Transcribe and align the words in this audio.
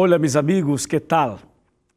Olá, 0.00 0.16
mis 0.16 0.36
amigos, 0.36 0.86
que 0.86 1.00
tal? 1.00 1.40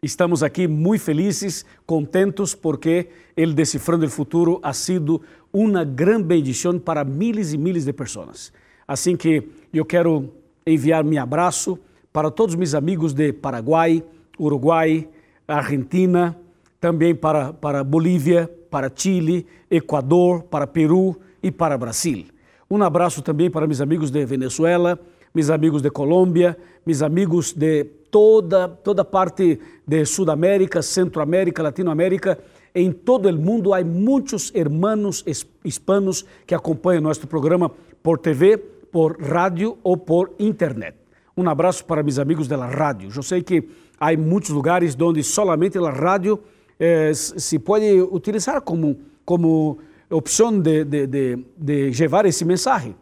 Estamos 0.01 0.41
aqui 0.41 0.67
muito 0.67 1.03
felizes, 1.03 1.63
contentos, 1.85 2.55
porque 2.55 3.09
o 3.37 3.53
Decifrando 3.53 4.07
o 4.07 4.09
Futuro 4.09 4.59
ha 4.63 4.73
sido 4.73 5.21
uma 5.53 5.83
grande 5.83 6.23
bendição 6.23 6.79
para 6.79 7.05
miles 7.05 7.53
e 7.53 7.59
miles 7.59 7.85
de 7.85 7.93
pessoas. 7.93 8.51
Assim 8.87 9.15
que 9.15 9.47
eu 9.71 9.85
quero 9.85 10.33
enviar 10.65 11.03
meu 11.03 11.21
abraço 11.21 11.77
para 12.11 12.31
todos 12.31 12.55
meus 12.55 12.73
amigos 12.73 13.13
de 13.13 13.31
Paraguai, 13.33 14.03
Uruguai, 14.39 15.07
Argentina, 15.47 16.35
também 16.79 17.13
para, 17.13 17.53
para 17.53 17.83
Bolívia, 17.83 18.49
para 18.71 18.91
Chile, 18.95 19.45
Equador, 19.69 20.41
para 20.41 20.65
Peru 20.65 21.21
e 21.43 21.51
para 21.51 21.77
Brasil. 21.77 22.25
Um 22.67 22.81
abraço 22.81 23.21
também 23.21 23.51
para 23.51 23.67
meus 23.67 23.79
amigos 23.79 24.09
de 24.09 24.25
Venezuela, 24.25 24.99
meus 25.33 25.49
amigos 25.49 25.81
de 25.81 25.89
Colômbia, 25.89 26.57
meus 26.85 27.01
amigos 27.01 27.53
de 27.53 27.85
toda, 28.11 28.67
toda 28.67 29.05
parte 29.05 29.59
de 29.87 30.05
Sudamérica, 30.05 30.81
Centroamérica, 30.81 31.63
Latinoamérica. 31.63 32.37
Em 32.73 32.91
todo 32.91 33.29
o 33.29 33.37
mundo 33.37 33.73
há 33.73 33.83
muitos 33.83 34.51
hermanos 34.53 35.23
hispanos 35.63 36.25
que 36.45 36.55
acompanham 36.55 37.01
nosso 37.01 37.27
programa 37.27 37.71
por 38.01 38.17
TV, 38.17 38.57
por 38.57 39.21
rádio 39.21 39.77
ou 39.83 39.97
por 39.97 40.31
internet. 40.39 40.95
Um 41.35 41.47
abraço 41.49 41.85
para 41.85 42.03
meus 42.03 42.19
amigos 42.19 42.47
da 42.47 42.65
rádio. 42.65 43.09
Eu 43.15 43.23
sei 43.23 43.41
que 43.41 43.67
há 43.99 44.15
muitos 44.17 44.49
lugares 44.49 44.95
onde 44.99 45.23
solamente 45.23 45.77
a 45.77 45.89
rádio 45.89 46.39
eh, 46.79 47.13
se 47.13 47.57
pode 47.59 48.01
utilizar 48.01 48.61
como, 48.61 48.99
como 49.23 49.79
opção 50.09 50.59
de, 50.59 50.83
de, 50.83 51.07
de, 51.07 51.45
de 51.57 51.91
levar 51.91 52.25
esse 52.25 52.43
mensagem. 52.43 52.95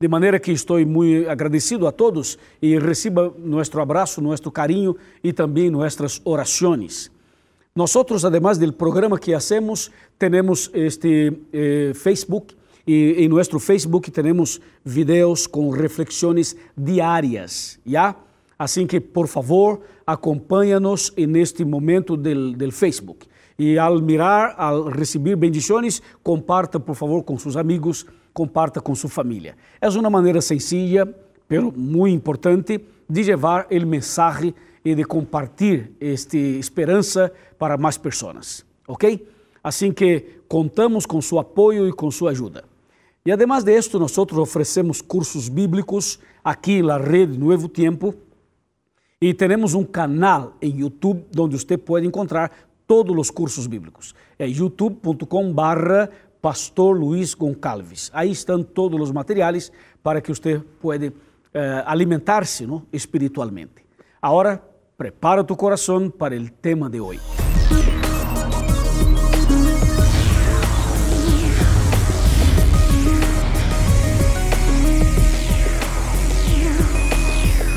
De 0.00 0.06
maneira 0.06 0.38
que 0.38 0.52
estou 0.52 0.78
muito 0.86 1.28
agradecido 1.28 1.84
a 1.84 1.90
todos 1.90 2.38
e 2.62 2.78
receba 2.78 3.34
nosso 3.36 3.80
abraço, 3.80 4.20
nosso 4.20 4.48
carinho 4.48 4.94
e 5.24 5.32
também 5.32 5.70
nossas 5.70 6.20
orações. 6.24 7.10
Nós, 7.74 7.92
además 8.24 8.58
do 8.58 8.72
programa 8.72 9.18
que 9.18 9.34
hacemos, 9.34 9.90
temos 10.16 10.70
este 10.72 11.32
eh, 11.52 11.90
Facebook 11.96 12.54
e 12.86 13.16
em 13.18 13.28
nosso 13.28 13.58
Facebook 13.58 14.08
temos 14.12 14.60
videos 14.84 15.48
com 15.48 15.68
reflexões 15.70 16.54
diárias, 16.76 17.80
¿ya? 17.84 18.14
Assim 18.56 18.86
que, 18.86 19.00
por 19.00 19.26
favor, 19.26 19.80
acompanha-nos 20.06 21.12
neste 21.16 21.64
momento 21.64 22.16
do 22.16 22.70
Facebook. 22.70 23.26
E 23.58 23.76
ao 23.76 24.00
mirar, 24.00 24.54
ao 24.56 24.84
receber 24.84 25.34
bendições, 25.34 26.00
comparta, 26.22 26.78
por 26.78 26.94
favor, 26.94 27.24
com 27.24 27.36
seus 27.36 27.56
amigos, 27.56 28.06
comparta 28.38 28.80
com 28.80 28.94
sua 28.94 29.10
família. 29.10 29.56
É 29.80 29.88
uma 29.88 30.08
maneira 30.08 30.40
sencilla, 30.40 31.12
pero 31.48 31.72
muito 31.76 32.14
importante, 32.14 32.80
de 33.10 33.22
levar 33.24 33.66
o 33.68 33.86
mensagem 33.86 34.54
e 34.84 34.94
de 34.94 35.02
compartilhar 35.02 35.88
esta 36.00 36.36
esperança 36.36 37.32
para 37.58 37.76
mais 37.76 37.98
pessoas, 37.98 38.64
ok? 38.86 39.26
Assim 39.60 39.90
que 39.90 40.38
contamos 40.46 41.04
com 41.04 41.20
seu 41.20 41.40
apoio 41.40 41.88
e 41.88 41.92
com 41.92 42.12
sua 42.12 42.30
ajuda. 42.30 42.62
E 43.26 43.32
además 43.32 43.64
de 43.64 43.72
esto, 43.72 43.98
nós 43.98 44.16
oferecemos 44.16 45.02
cursos 45.02 45.48
bíblicos 45.48 46.20
aqui 46.44 46.80
na 46.80 46.96
rede 46.96 47.36
Novo 47.36 47.68
Tempo 47.68 48.14
e 49.20 49.34
temos 49.34 49.74
um 49.74 49.82
canal 49.82 50.54
em 50.62 50.78
YouTube 50.78 51.24
onde 51.36 51.58
você 51.58 51.76
pode 51.76 52.06
encontrar 52.06 52.52
todos 52.86 53.14
os 53.18 53.30
cursos 53.30 53.66
bíblicos. 53.66 54.14
É 54.38 54.46
youtube.com/barra 54.46 56.08
Pastor 56.40 56.96
Luiz 56.96 57.34
Goncalves. 57.34 58.10
Aí 58.14 58.30
estão 58.30 58.62
todos 58.62 59.00
os 59.00 59.12
materiais 59.12 59.72
para 60.02 60.20
que 60.20 60.32
você 60.32 60.60
pueda 60.80 61.12
eh, 61.52 61.82
alimentar-se 61.86 62.66
¿no? 62.66 62.86
espiritualmente. 62.92 63.84
Agora, 64.20 64.62
prepara 64.96 65.44
tu 65.44 65.56
coração 65.56 66.10
para 66.10 66.36
o 66.36 66.50
tema 66.50 66.88
de 66.88 67.00
hoje. 67.00 67.20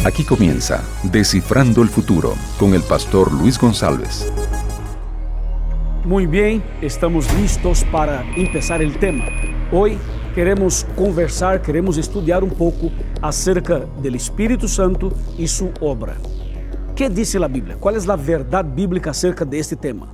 Aquí 0.04 0.24
comienza 0.24 0.84
Descifrando 1.04 1.84
el 1.84 1.90
Futuro 1.90 2.34
con 2.58 2.74
el 2.74 2.82
pastor 2.82 3.32
Luis 3.32 3.60
González. 3.60 4.41
Muito 6.04 6.32
bem, 6.32 6.64
estamos 6.82 7.28
listos 7.28 7.84
para 7.84 8.24
começar 8.34 8.82
o 8.82 8.92
tema. 8.98 9.24
Hoje 9.72 10.00
queremos 10.34 10.82
conversar, 10.96 11.62
queremos 11.62 11.96
estudar 11.96 12.44
um 12.44 12.50
pouco 12.50 12.92
acerca 13.22 13.82
do 13.82 14.16
Espírito 14.16 14.68
Santo 14.68 15.12
e 15.38 15.48
sua 15.48 15.72
obra. 15.80 16.18
Que 16.96 17.08
diz 17.08 17.36
a 17.36 17.48
Bíblia? 17.48 17.78
Qual 17.78 17.96
é 17.96 18.00
a 18.00 18.16
verdade 18.16 18.70
bíblica 18.70 19.12
acerca 19.12 19.46
deste 19.46 19.76
tema? 19.76 20.10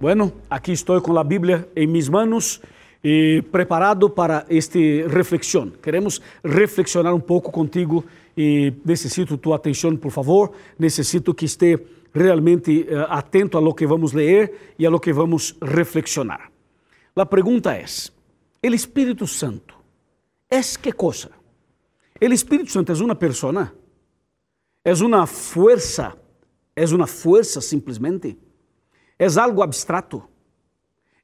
Bueno, 0.00 0.32
aqui 0.48 0.72
estou 0.72 0.98
com 1.02 1.18
a 1.18 1.24
Bíblia 1.24 1.68
em 1.76 1.86
mis 1.86 2.08
manos 2.08 2.62
e 3.04 3.44
preparado 3.52 4.08
para 4.08 4.46
esta 4.48 4.78
reflexão. 5.10 5.70
Queremos 5.82 6.22
reflexionar 6.42 7.14
um 7.14 7.20
pouco 7.20 7.52
contigo 7.52 8.02
e 8.34 8.72
necessito 8.82 9.36
tua 9.36 9.56
atenção, 9.56 9.94
por 9.94 10.10
favor. 10.10 10.52
Necessito 10.78 11.34
que 11.34 11.44
esteja 11.44 11.80
realmente 12.12 12.82
uh, 12.82 13.06
atento 13.08 13.58
a 13.58 13.60
lo 13.60 13.74
que 13.74 13.86
vamos 13.86 14.12
ler 14.12 14.74
e 14.78 14.86
a 14.86 14.90
lo 14.90 15.00
que 15.00 15.12
vamos 15.12 15.56
reflexionar. 15.60 16.50
A 17.14 17.26
pergunta 17.26 17.74
é: 17.74 17.84
o 18.64 18.74
Espírito 18.74 19.26
Santo 19.26 19.74
é 20.50 20.60
que 20.60 20.92
coisa? 20.92 21.30
O 22.20 22.24
Espírito 22.24 22.70
Santo 22.70 22.92
é 22.92 22.94
uma 22.96 23.14
persona? 23.14 23.74
É 24.84 24.92
uma 24.94 25.26
força? 25.26 26.16
É 26.74 26.84
uma 26.86 27.06
força 27.06 27.60
simplesmente? 27.60 28.38
É 29.18 29.26
algo 29.38 29.62
abstrato? 29.62 30.22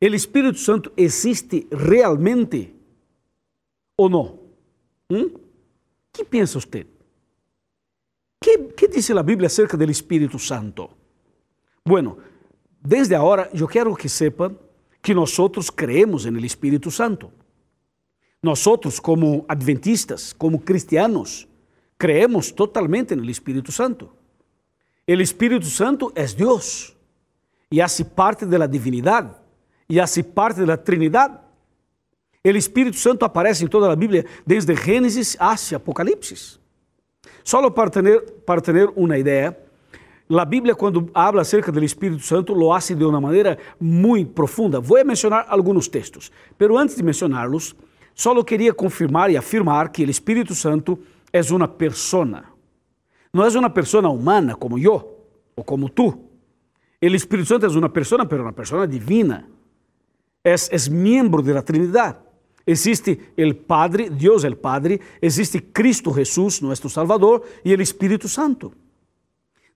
O 0.01 0.07
Espírito 0.07 0.59
Santo 0.59 0.93
existe 0.97 1.67
realmente 1.71 2.75
ou 3.97 4.09
não? 4.09 4.39
Hum? 5.11 5.45
que 6.15 6.25
pensa 6.25 6.61
você? 6.61 6.87
¿Qué, 8.45 8.75
qué 8.77 8.89
dice 8.89 9.15
la 9.15 9.23
Biblia 9.23 9.47
acerca 9.47 9.75
del 9.75 9.89
Espíritu 9.89 10.39
Santo? 10.39 10.91
Bueno, 11.83 12.19
desde 12.79 13.17
ahora 13.17 13.49
yo 13.55 13.67
quiero 13.67 13.95
que 13.95 14.07
sepan 14.07 14.59
que 15.01 15.15
nosotros 15.15 15.73
creemos 15.75 16.27
en 16.27 16.37
el 16.37 16.45
Espíritu 16.45 16.91
Santo. 16.91 17.33
Nosotros 18.43 19.01
como 19.01 19.47
adventistas, 19.49 20.35
como 20.37 20.61
cristianos, 20.61 21.49
creemos 21.97 22.55
totalmente 22.55 23.15
en 23.15 23.21
el 23.21 23.31
Espíritu 23.31 23.73
Santo. 23.73 24.15
El 25.07 25.23
Espíritu 25.23 25.67
Santo 25.67 26.13
es 26.15 26.37
Dios 26.37 26.95
y 27.71 27.81
hace 27.81 28.05
parte 28.05 28.45
de 28.45 28.59
la 28.59 28.69
divinidad 28.69 29.41
y 29.89 29.99
hace 29.99 30.23
parte 30.23 30.61
de 30.61 30.67
la 30.67 30.85
Trinidad. 30.85 31.41
El 32.43 32.57
Espíritu 32.57 32.99
Santo 32.99 33.25
aparece 33.25 33.65
en 33.65 33.71
toda 33.71 33.89
la 33.89 33.97
Biblia 33.97 34.23
desde 34.45 34.77
Génesis 34.77 35.35
hacia 35.41 35.79
Apocalipsis. 35.79 36.61
Só 37.43 37.69
para 37.71 37.91
ter, 37.91 38.21
para 38.47 38.61
ter 38.61 38.91
uma 38.97 39.19
ideia, 39.19 39.57
a 40.31 40.45
Bíblia, 40.45 40.75
quando 40.75 41.11
habla 41.13 41.43
acerca 41.43 41.71
do 41.71 41.85
Espírito 41.85 42.23
Santo, 42.23 42.55
lo 42.55 42.73
hace 42.73 42.95
de 42.95 43.05
uma 43.05 43.21
maneira 43.21 43.59
muito 43.79 44.33
profunda. 44.33 44.81
Vou 44.81 45.05
mencionar 45.05 45.47
alguns 45.49 45.87
textos, 45.87 46.33
pero 46.57 46.79
antes 46.79 46.97
de 46.97 47.03
mencioná-los, 47.03 47.77
só 48.15 48.43
queria 48.43 48.73
confirmar 48.73 49.31
e 49.31 49.37
afirmar 49.37 49.91
que 49.91 50.05
o 50.05 50.11
Espírito 50.11 50.55
Santo 50.55 50.99
é 51.33 51.41
uma 51.53 51.69
persona. 51.69 52.45
Não 53.33 53.45
é 53.45 53.49
uma 53.59 53.69
persona 53.69 54.09
humana 54.09 54.55
como 54.55 54.79
eu 54.79 55.19
ou 55.55 55.65
como 55.65 55.89
tu. 55.89 56.19
O 57.03 57.07
Espírito 57.07 57.49
Santo 57.49 57.67
é 57.67 57.69
uma 57.69 57.89
persona, 57.91 58.25
pero 58.25 58.45
uma 58.45 58.53
persona 58.53 58.87
divina. 58.87 59.47
É, 60.43 60.55
é 60.55 60.91
membro 60.91 61.43
da 61.43 61.61
Trinidade. 61.61 62.19
Existe 62.67 63.33
el 63.37 63.57
Padre, 63.57 64.11
Dios 64.11 64.45
el 64.45 64.57
Padre, 64.57 65.01
existe 65.21 65.65
Cristo 65.73 66.13
Jesús, 66.13 66.63
nuestro 66.63 66.89
Salvador, 66.89 67.43
y 67.63 67.73
el 67.73 67.81
Espíritu 67.81 68.27
Santo. 68.29 68.73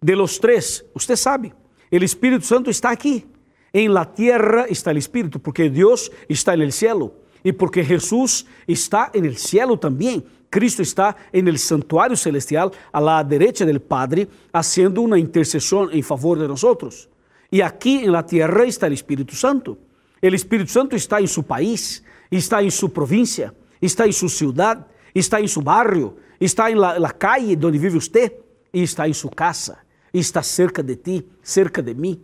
De 0.00 0.16
los 0.16 0.40
tres, 0.40 0.86
usted 0.94 1.16
sabe, 1.16 1.52
el 1.90 2.02
Espíritu 2.02 2.44
Santo 2.44 2.70
está 2.70 2.90
aquí. 2.90 3.26
En 3.72 3.92
la 3.92 4.12
tierra 4.12 4.64
está 4.68 4.90
el 4.90 4.96
Espíritu, 4.96 5.40
porque 5.40 5.68
Dios 5.68 6.10
está 6.28 6.54
en 6.54 6.62
el 6.62 6.72
cielo 6.72 7.12
y 7.44 7.52
porque 7.52 7.84
Jesús 7.84 8.46
está 8.66 9.10
en 9.12 9.24
el 9.24 9.36
cielo 9.36 9.78
también. 9.78 10.24
Cristo 10.50 10.82
está 10.82 11.14
en 11.30 11.46
el 11.46 11.58
santuario 11.58 12.16
celestial 12.16 12.70
a 12.90 13.00
la 13.00 13.22
derecha 13.22 13.66
del 13.66 13.80
Padre, 13.80 14.26
haciendo 14.52 15.02
una 15.02 15.18
intercesión 15.18 15.90
en 15.92 16.02
favor 16.02 16.38
de 16.38 16.48
nosotros. 16.48 17.08
Y 17.50 17.60
aquí 17.60 18.04
en 18.04 18.12
la 18.12 18.24
tierra 18.24 18.64
está 18.64 18.86
el 18.86 18.94
Espíritu 18.94 19.34
Santo. 19.34 19.78
El 20.20 20.34
Espíritu 20.34 20.70
Santo 20.70 20.96
está 20.96 21.20
en 21.20 21.28
su 21.28 21.44
país, 21.44 22.02
está 22.30 22.62
em 22.62 22.70
sua 22.70 22.88
província, 22.88 23.54
está 23.80 24.06
em 24.06 24.12
sua 24.12 24.28
cidade, 24.28 24.84
está 25.14 25.40
em 25.40 25.46
seu 25.46 25.62
barrio, 25.62 26.16
está 26.40 26.70
em 26.70 26.74
la, 26.74 26.98
la 26.98 27.10
calle 27.10 27.58
onde 27.64 27.78
vive 27.78 27.98
você 27.98 28.38
e 28.72 28.82
está 28.82 29.08
em 29.08 29.12
sua 29.12 29.30
casa, 29.30 29.78
está 30.12 30.42
cerca 30.42 30.82
de 30.82 30.96
ti, 30.96 31.26
cerca 31.42 31.82
de 31.82 31.94
mim. 31.94 32.22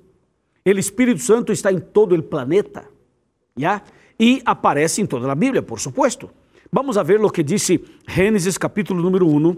O 0.67 0.71
Espírito 0.71 1.21
Santo 1.21 1.53
está 1.53 1.73
em 1.73 1.79
todo 1.79 2.15
o 2.15 2.23
planeta, 2.23 2.89
já? 3.57 3.83
E 4.19 4.41
aparece 4.45 5.03
em 5.03 5.07
toda 5.07 5.31
a 5.31 5.35
Bíblia, 5.35 5.63
por 5.63 5.81
supuesto. 5.81 6.31
Vamos 6.71 6.97
a 6.97 7.03
ver 7.03 7.21
o 7.21 7.31
que 7.31 7.43
disse 7.43 7.85
Gênesis 8.09 8.57
capítulo 8.57 9.03
número 9.03 9.29
1, 9.29 9.57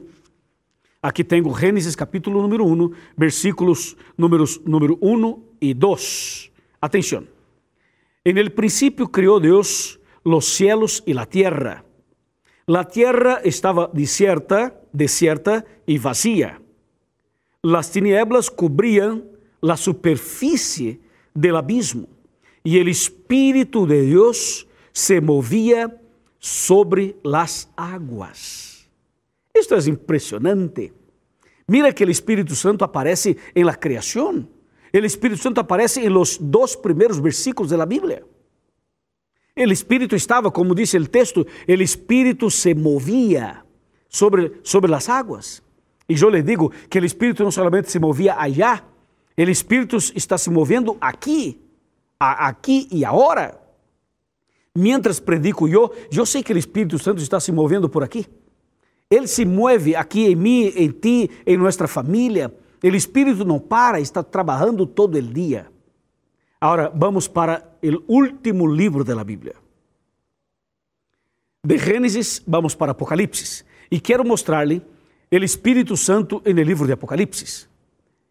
Aqui 1.06 1.22
tenho 1.22 1.54
Gênesis 1.54 1.94
capítulo 1.94 2.42
número 2.42 2.66
1, 2.66 2.90
versículos 3.16 3.96
números 4.18 4.60
número 4.66 4.98
1 5.00 5.40
e 5.60 5.72
2. 5.72 6.50
Atenção. 6.80 7.24
En 8.24 8.38
el 8.38 8.50
principio 8.50 9.06
crió 9.06 9.38
Dios 9.38 10.00
los 10.26 10.44
cielos 10.44 11.04
y 11.06 11.14
la 11.14 11.24
tierra. 11.24 11.84
La 12.66 12.88
tierra 12.88 13.40
estaba 13.44 13.88
desierta, 13.92 14.74
desierta 14.92 15.64
y 15.86 15.98
vacía. 15.98 16.60
Las 17.62 17.92
tinieblas 17.92 18.50
cubrían 18.50 19.24
la 19.60 19.76
superficie 19.76 21.00
del 21.32 21.54
abismo 21.54 22.08
y 22.64 22.78
el 22.78 22.88
Espíritu 22.88 23.86
de 23.86 24.02
Dios 24.02 24.66
se 24.90 25.20
movía 25.20 25.96
sobre 26.40 27.14
las 27.22 27.70
aguas. 27.76 28.88
Esto 29.54 29.76
es 29.76 29.86
impresionante. 29.86 30.92
Mira 31.68 31.92
que 31.92 32.02
el 32.02 32.10
Espíritu 32.10 32.56
Santo 32.56 32.84
aparece 32.84 33.36
en 33.54 33.64
la 33.64 33.78
creación. 33.78 34.50
El 34.90 35.04
Espíritu 35.04 35.40
Santo 35.40 35.60
aparece 35.60 36.04
en 36.04 36.12
los 36.12 36.38
dos 36.40 36.76
primeros 36.76 37.22
versículos 37.22 37.70
de 37.70 37.76
la 37.76 37.86
Biblia. 37.86 38.24
El 39.56 39.72
Espíritu 39.72 40.14
estava, 40.14 40.52
como 40.52 40.74
dice 40.74 40.98
el 40.98 41.08
texto, 41.08 41.46
el 41.66 41.80
Espíritu 41.80 42.50
se 42.50 42.74
movía 42.74 43.64
sobre, 44.06 44.60
sobre 44.62 44.90
las 44.90 45.08
aguas. 45.08 45.62
Y 46.06 46.14
yo 46.14 46.28
le 46.28 46.42
digo 46.42 46.70
que 46.90 46.98
el 46.98 47.06
Espíritu 47.06 47.42
no 47.42 47.50
solamente 47.50 47.88
se 47.88 47.98
movía 47.98 48.36
allá, 48.38 48.84
el 49.34 49.48
Espíritu 49.48 49.96
está 50.14 50.36
se 50.36 50.50
moviendo 50.50 50.98
aquí, 51.00 51.58
a, 52.18 52.48
aquí 52.48 52.86
y 52.90 53.02
ahora. 53.02 53.58
Mientras 54.74 55.22
predico 55.22 55.66
yo, 55.66 55.90
yo 56.10 56.26
sé 56.26 56.42
que 56.42 56.52
el 56.52 56.58
Espíritu 56.58 56.98
Santo 56.98 57.22
está 57.22 57.40
se 57.40 57.50
movendo 57.50 57.90
por 57.90 58.04
aquí. 58.04 58.26
Ele 59.08 59.26
se 59.26 59.46
move 59.46 59.96
aqui 59.96 60.26
em 60.26 60.36
mim, 60.36 60.72
em 60.76 60.90
ti, 60.90 61.30
em 61.46 61.56
nossa 61.56 61.88
família. 61.88 62.52
O 62.82 62.86
Espírito 62.88 63.44
não 63.44 63.58
para, 63.58 64.00
está 64.00 64.22
trabalhando 64.22 64.84
todo 64.84 65.16
o 65.16 65.22
dia. 65.22 65.66
Agora 66.60 66.90
vamos 66.94 67.28
para 67.28 67.76
o 67.82 68.14
último 68.14 68.66
livro 68.66 69.04
da 69.04 69.22
Bíblia. 69.22 69.54
De 71.64 71.78
Gênesis, 71.78 72.42
vamos 72.46 72.74
para 72.74 72.92
Apocalipse. 72.92 73.64
E 73.90 74.00
quero 74.00 74.24
mostrar-lhe 74.24 74.82
o 75.30 75.44
Espírito 75.44 75.96
Santo 75.96 76.42
no 76.44 76.62
livro 76.62 76.86
de 76.86 76.92
Apocalipse. 76.92 77.66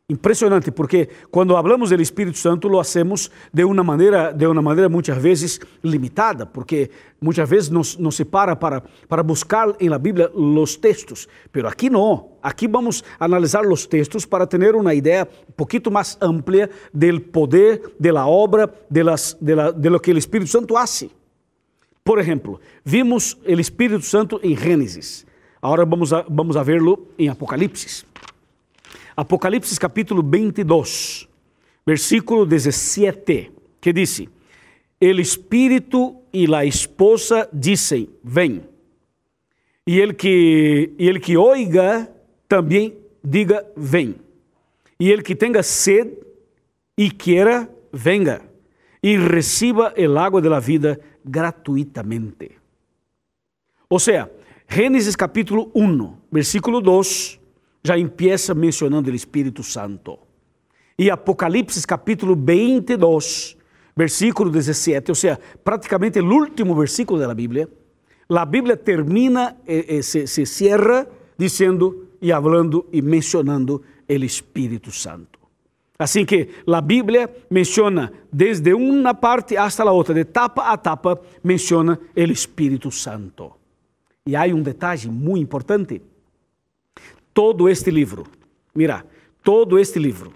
Impressionante, 0.08 0.72
porque 0.72 1.10
quando 1.32 1.58
hablamos 1.58 1.90
do 1.90 2.00
Espírito 2.00 2.38
Santo, 2.38 2.68
lo 2.68 2.80
hacemos 2.80 3.32
de 3.52 3.66
uma 3.66 3.84
maneira, 3.84 4.32
de 4.32 4.46
uma 4.46 4.62
maneira 4.62 4.88
muitas 4.88 5.18
vezes 5.18 5.60
limitada, 5.82 6.46
porque 6.46 6.92
muitas 7.20 7.50
vezes 7.50 7.72
nos, 7.72 7.98
nos 7.98 8.16
se 8.16 8.24
para 8.24 8.56
para, 8.56 9.24
buscar 9.24 9.76
em 9.80 9.90
la 9.90 9.98
Bíblia 9.98 10.30
os 10.32 10.76
textos, 10.76 11.28
pero 11.52 11.68
aqui 11.68 11.90
não. 11.90 12.38
Aqui 12.40 12.68
vamos 12.68 13.04
analisar 13.20 13.66
os 13.66 13.88
textos 13.88 14.28
para 14.28 14.46
ter 14.46 14.76
uma 14.76 14.94
ideia 14.94 15.28
um 15.50 15.54
pouquinho 15.54 15.90
mais 15.90 16.16
ampla 16.22 16.70
do 16.94 17.22
poder, 17.22 17.82
de 18.00 18.12
la 18.12 18.28
obra, 18.28 18.72
de, 18.88 19.04
las, 19.04 19.36
de, 19.42 19.56
la, 19.56 19.72
de 19.72 19.90
lo 19.90 20.00
que 20.00 20.14
o 20.14 20.18
Espírito 20.20 20.52
Santo 20.52 20.78
hace. 20.78 21.10
Por 22.04 22.20
exemplo, 22.20 22.62
vimos 22.84 23.40
o 23.44 23.60
Espírito 23.60 24.06
Santo 24.06 24.40
em 24.44 24.56
Gênesis. 24.56 25.26
Agora 25.60 25.84
vamos 25.84 26.14
a, 26.14 26.24
vamos 26.30 26.56
a 26.56 26.62
verlo 26.62 27.08
em 27.18 27.28
Apocalipse. 27.28 28.06
Apocalipse 29.18 29.80
capítulo 29.80 30.22
22, 30.22 31.30
versículo 31.86 32.46
17, 32.46 33.50
que 33.80 33.94
diz: 33.94 34.24
El 35.00 35.22
espírito 35.22 36.18
e 36.34 36.54
a 36.54 36.66
esposa 36.66 37.48
dizem: 37.54 38.10
Vem. 38.22 38.62
E 39.88 40.00
ele 40.00 40.14
que, 40.14 40.92
e 41.00 41.08
ele 41.08 41.22
que 41.22 41.38
oiga 41.38 42.12
também 42.50 42.98
diga: 43.24 43.66
Vem. 43.78 44.16
E 45.00 45.10
ele 45.10 45.22
que 45.22 45.34
tenha 45.34 45.64
sede 45.64 46.18
e 46.98 47.10
queira, 47.10 47.70
venga. 47.94 48.42
E 49.02 49.16
receba 49.16 49.94
el 49.96 50.18
agua 50.18 50.42
de 50.42 50.50
la 50.50 50.60
vida 50.60 51.00
gratuitamente. 51.24 52.52
Ou 53.90 54.00
seja, 54.00 54.30
Gênesis 54.68 55.16
capítulo 55.16 55.72
1, 55.74 56.18
versículo 56.32 56.82
2 56.82 57.45
já 57.86 57.96
empieza 57.96 58.56
mencionando 58.56 59.12
o 59.12 59.16
Espírito 59.16 59.62
Santo. 59.62 60.18
E 60.98 61.12
Apocalipse 61.12 61.86
capítulo 61.86 62.36
22, 62.36 63.56
versículo 63.96 64.50
17, 64.50 65.12
ou 65.12 65.16
seja, 65.16 65.40
praticamente 65.64 66.20
o 66.20 66.26
último 66.26 66.74
versículo 66.74 67.20
da 67.20 67.32
Bíblia, 67.32 67.70
a 68.28 68.44
Bíblia 68.44 68.76
termina, 68.76 69.56
eh, 69.68 69.98
eh, 69.98 70.02
se, 70.02 70.26
se 70.26 70.48
cierra 70.48 71.08
dizendo 71.38 72.08
e 72.20 72.32
falando 72.32 72.88
e 72.92 73.04
mencionando 73.04 73.84
o 74.10 74.14
Espírito 74.14 74.92
Santo. 74.92 75.38
Assim 76.00 76.26
que 76.26 76.50
a 76.66 76.82
Bíblia 76.82 77.30
menciona 77.52 78.12
desde 78.34 78.74
uma 78.74 79.14
parte 79.14 79.56
hasta 79.56 79.84
a 79.84 79.92
outra, 79.92 80.16
de 80.16 80.26
tapa 80.26 80.64
a 80.64 80.76
tapa, 80.76 81.22
menciona 81.44 82.00
o 82.18 82.20
Espírito 82.20 82.90
Santo. 82.90 83.54
E 84.26 84.36
há 84.36 84.46
um 84.46 84.64
detalhe 84.64 85.08
muito 85.08 85.44
importante 85.44 86.02
todo 87.36 87.68
este 87.68 87.92
livro, 87.92 88.24
mira, 88.74 89.06
todo 89.44 89.78
este 89.78 90.00
livro, 90.00 90.32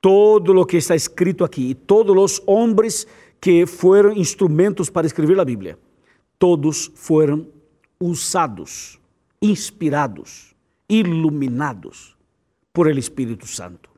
todo 0.00 0.52
lo 0.52 0.64
que 0.64 0.76
está 0.76 0.94
escrito 0.94 1.44
aqui, 1.44 1.70
e 1.70 1.74
todos 1.74 2.16
os 2.16 2.42
homens 2.46 3.04
que 3.40 3.66
foram 3.66 4.12
instrumentos 4.12 4.88
para 4.88 5.08
escrever 5.08 5.40
a 5.40 5.44
Bíblia, 5.44 5.76
todos 6.38 6.92
foram 6.94 7.48
usados, 7.98 9.00
inspirados, 9.42 10.54
iluminados 10.88 12.16
por 12.72 12.88
el 12.88 12.96
Espírito 12.96 13.48
Santo. 13.48 13.90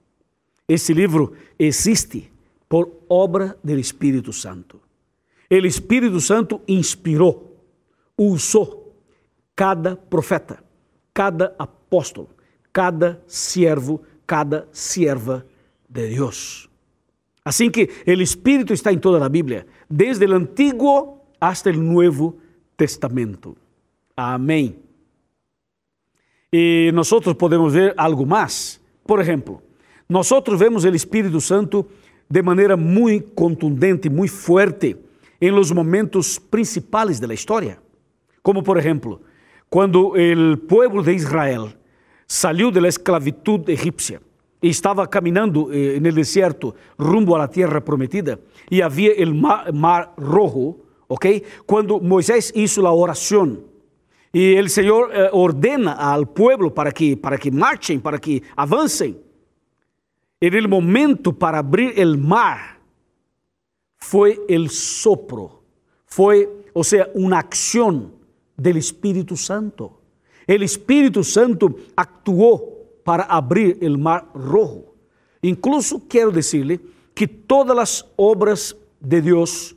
Esse 0.66 0.94
livro 0.94 1.34
existe 1.58 2.32
por 2.66 2.90
obra 3.10 3.58
do 3.62 3.78
Espírito 3.78 4.32
Santo. 4.32 4.80
O 5.50 5.66
Espírito 5.66 6.18
Santo 6.18 6.62
inspirou, 6.66 7.62
usou 8.16 8.96
cada 9.54 9.96
profeta, 9.96 10.64
cada 11.12 11.54
apóstolo, 11.58 11.79
apóstolo, 11.90 12.28
cada 12.72 13.20
siervo, 13.26 14.00
cada 14.24 14.68
sierva 14.70 15.44
de 15.88 16.08
Deus. 16.10 16.70
Assim 17.44 17.68
que 17.68 17.90
o 18.06 18.22
Espírito 18.22 18.72
está 18.72 18.92
em 18.92 18.98
toda 18.98 19.24
a 19.26 19.28
Bíblia, 19.28 19.66
desde 19.90 20.24
o 20.24 20.34
Antigo 20.34 21.18
hasta 21.40 21.70
o 21.70 21.76
Novo 21.76 22.38
Testamento. 22.76 23.56
Amém. 24.16 24.76
E 26.52 26.92
nós 26.94 27.10
podemos 27.36 27.74
ver 27.74 27.92
algo 27.96 28.24
mais. 28.24 28.80
Por 29.04 29.18
exemplo, 29.18 29.60
nós 30.08 30.30
vemos 30.56 30.84
o 30.84 30.88
Espírito 30.88 31.40
Santo 31.40 31.86
de 32.28 32.42
maneira 32.42 32.76
muito 32.76 33.32
contundente, 33.32 34.08
muito 34.08 34.32
forte, 34.32 34.96
em 35.40 35.50
los 35.50 35.72
momentos 35.72 36.38
principais 36.38 37.18
da 37.18 37.34
história. 37.34 37.78
Como, 38.42 38.62
por 38.62 38.76
exemplo, 38.76 39.22
quando 39.68 40.12
o 40.12 40.56
povo 40.56 41.02
de 41.02 41.14
Israel 41.14 41.72
salió 42.30 42.70
de 42.70 42.80
la 42.80 42.86
esclavitud 42.86 43.68
egipcia 43.68 44.20
y 44.62 44.70
estaba 44.70 45.10
caminando 45.10 45.72
eh, 45.72 45.96
en 45.96 46.06
el 46.06 46.14
desierto 46.14 46.76
rumbo 46.96 47.34
a 47.34 47.40
la 47.40 47.50
tierra 47.50 47.84
prometida 47.84 48.38
y 48.68 48.82
había 48.82 49.10
el 49.14 49.34
mar, 49.34 49.72
mar 49.72 50.14
rojo, 50.16 50.78
¿ok? 51.08 51.26
Cuando 51.66 51.98
Moisés 51.98 52.52
hizo 52.54 52.82
la 52.82 52.92
oración 52.92 53.64
y 54.32 54.54
el 54.54 54.70
Señor 54.70 55.10
eh, 55.12 55.28
ordena 55.32 55.94
al 55.94 56.28
pueblo 56.28 56.72
para 56.72 56.92
que, 56.92 57.16
para 57.16 57.36
que 57.36 57.50
marchen, 57.50 58.00
para 58.00 58.18
que 58.20 58.40
avancen. 58.54 59.18
En 60.40 60.54
el 60.54 60.68
momento 60.68 61.32
para 61.32 61.58
abrir 61.58 61.94
el 61.96 62.16
mar 62.16 62.78
fue 63.96 64.38
el 64.48 64.70
sopro, 64.70 65.64
fue, 66.06 66.48
o 66.74 66.84
sea, 66.84 67.08
una 67.14 67.40
acción 67.40 68.12
del 68.56 68.76
Espíritu 68.76 69.36
Santo. 69.36 69.99
O 70.58 70.64
Espírito 70.64 71.22
Santo 71.22 71.78
actuou 71.96 73.00
para 73.04 73.22
abrir 73.22 73.78
o 73.82 73.96
mar 73.96 74.28
rojo. 74.34 74.84
Incluso 75.40 76.00
quero 76.00 76.32
dizer-lhe 76.32 76.80
que 77.14 77.28
todas 77.28 77.78
as 77.78 78.04
obras 78.18 78.76
de 79.00 79.20
Deus 79.20 79.76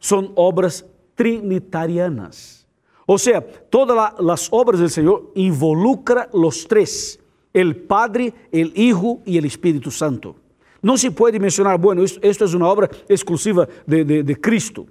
são 0.00 0.32
obras 0.36 0.82
trinitarianas. 1.14 2.66
Ou 3.06 3.18
seja, 3.18 3.42
todas 3.42 3.96
as 4.26 4.50
obras 4.50 4.80
do 4.80 4.88
Senhor 4.88 5.30
involucram 5.36 6.26
os 6.32 6.64
três: 6.64 7.18
o 7.54 7.74
Padre, 7.86 8.32
o 8.50 8.56
Hijo 8.56 9.20
e 9.26 9.38
o 9.38 9.44
Espírito 9.44 9.90
Santo. 9.90 10.34
Não 10.82 10.96
se 10.96 11.10
pode 11.10 11.38
mencionar, 11.38 11.76
bueno, 11.76 12.02
isto, 12.02 12.26
isto 12.26 12.44
é 12.44 12.46
uma 12.56 12.66
obra 12.66 12.88
exclusiva 13.06 13.68
de, 13.86 14.02
de, 14.02 14.22
de 14.22 14.34
Cristo. 14.34 14.88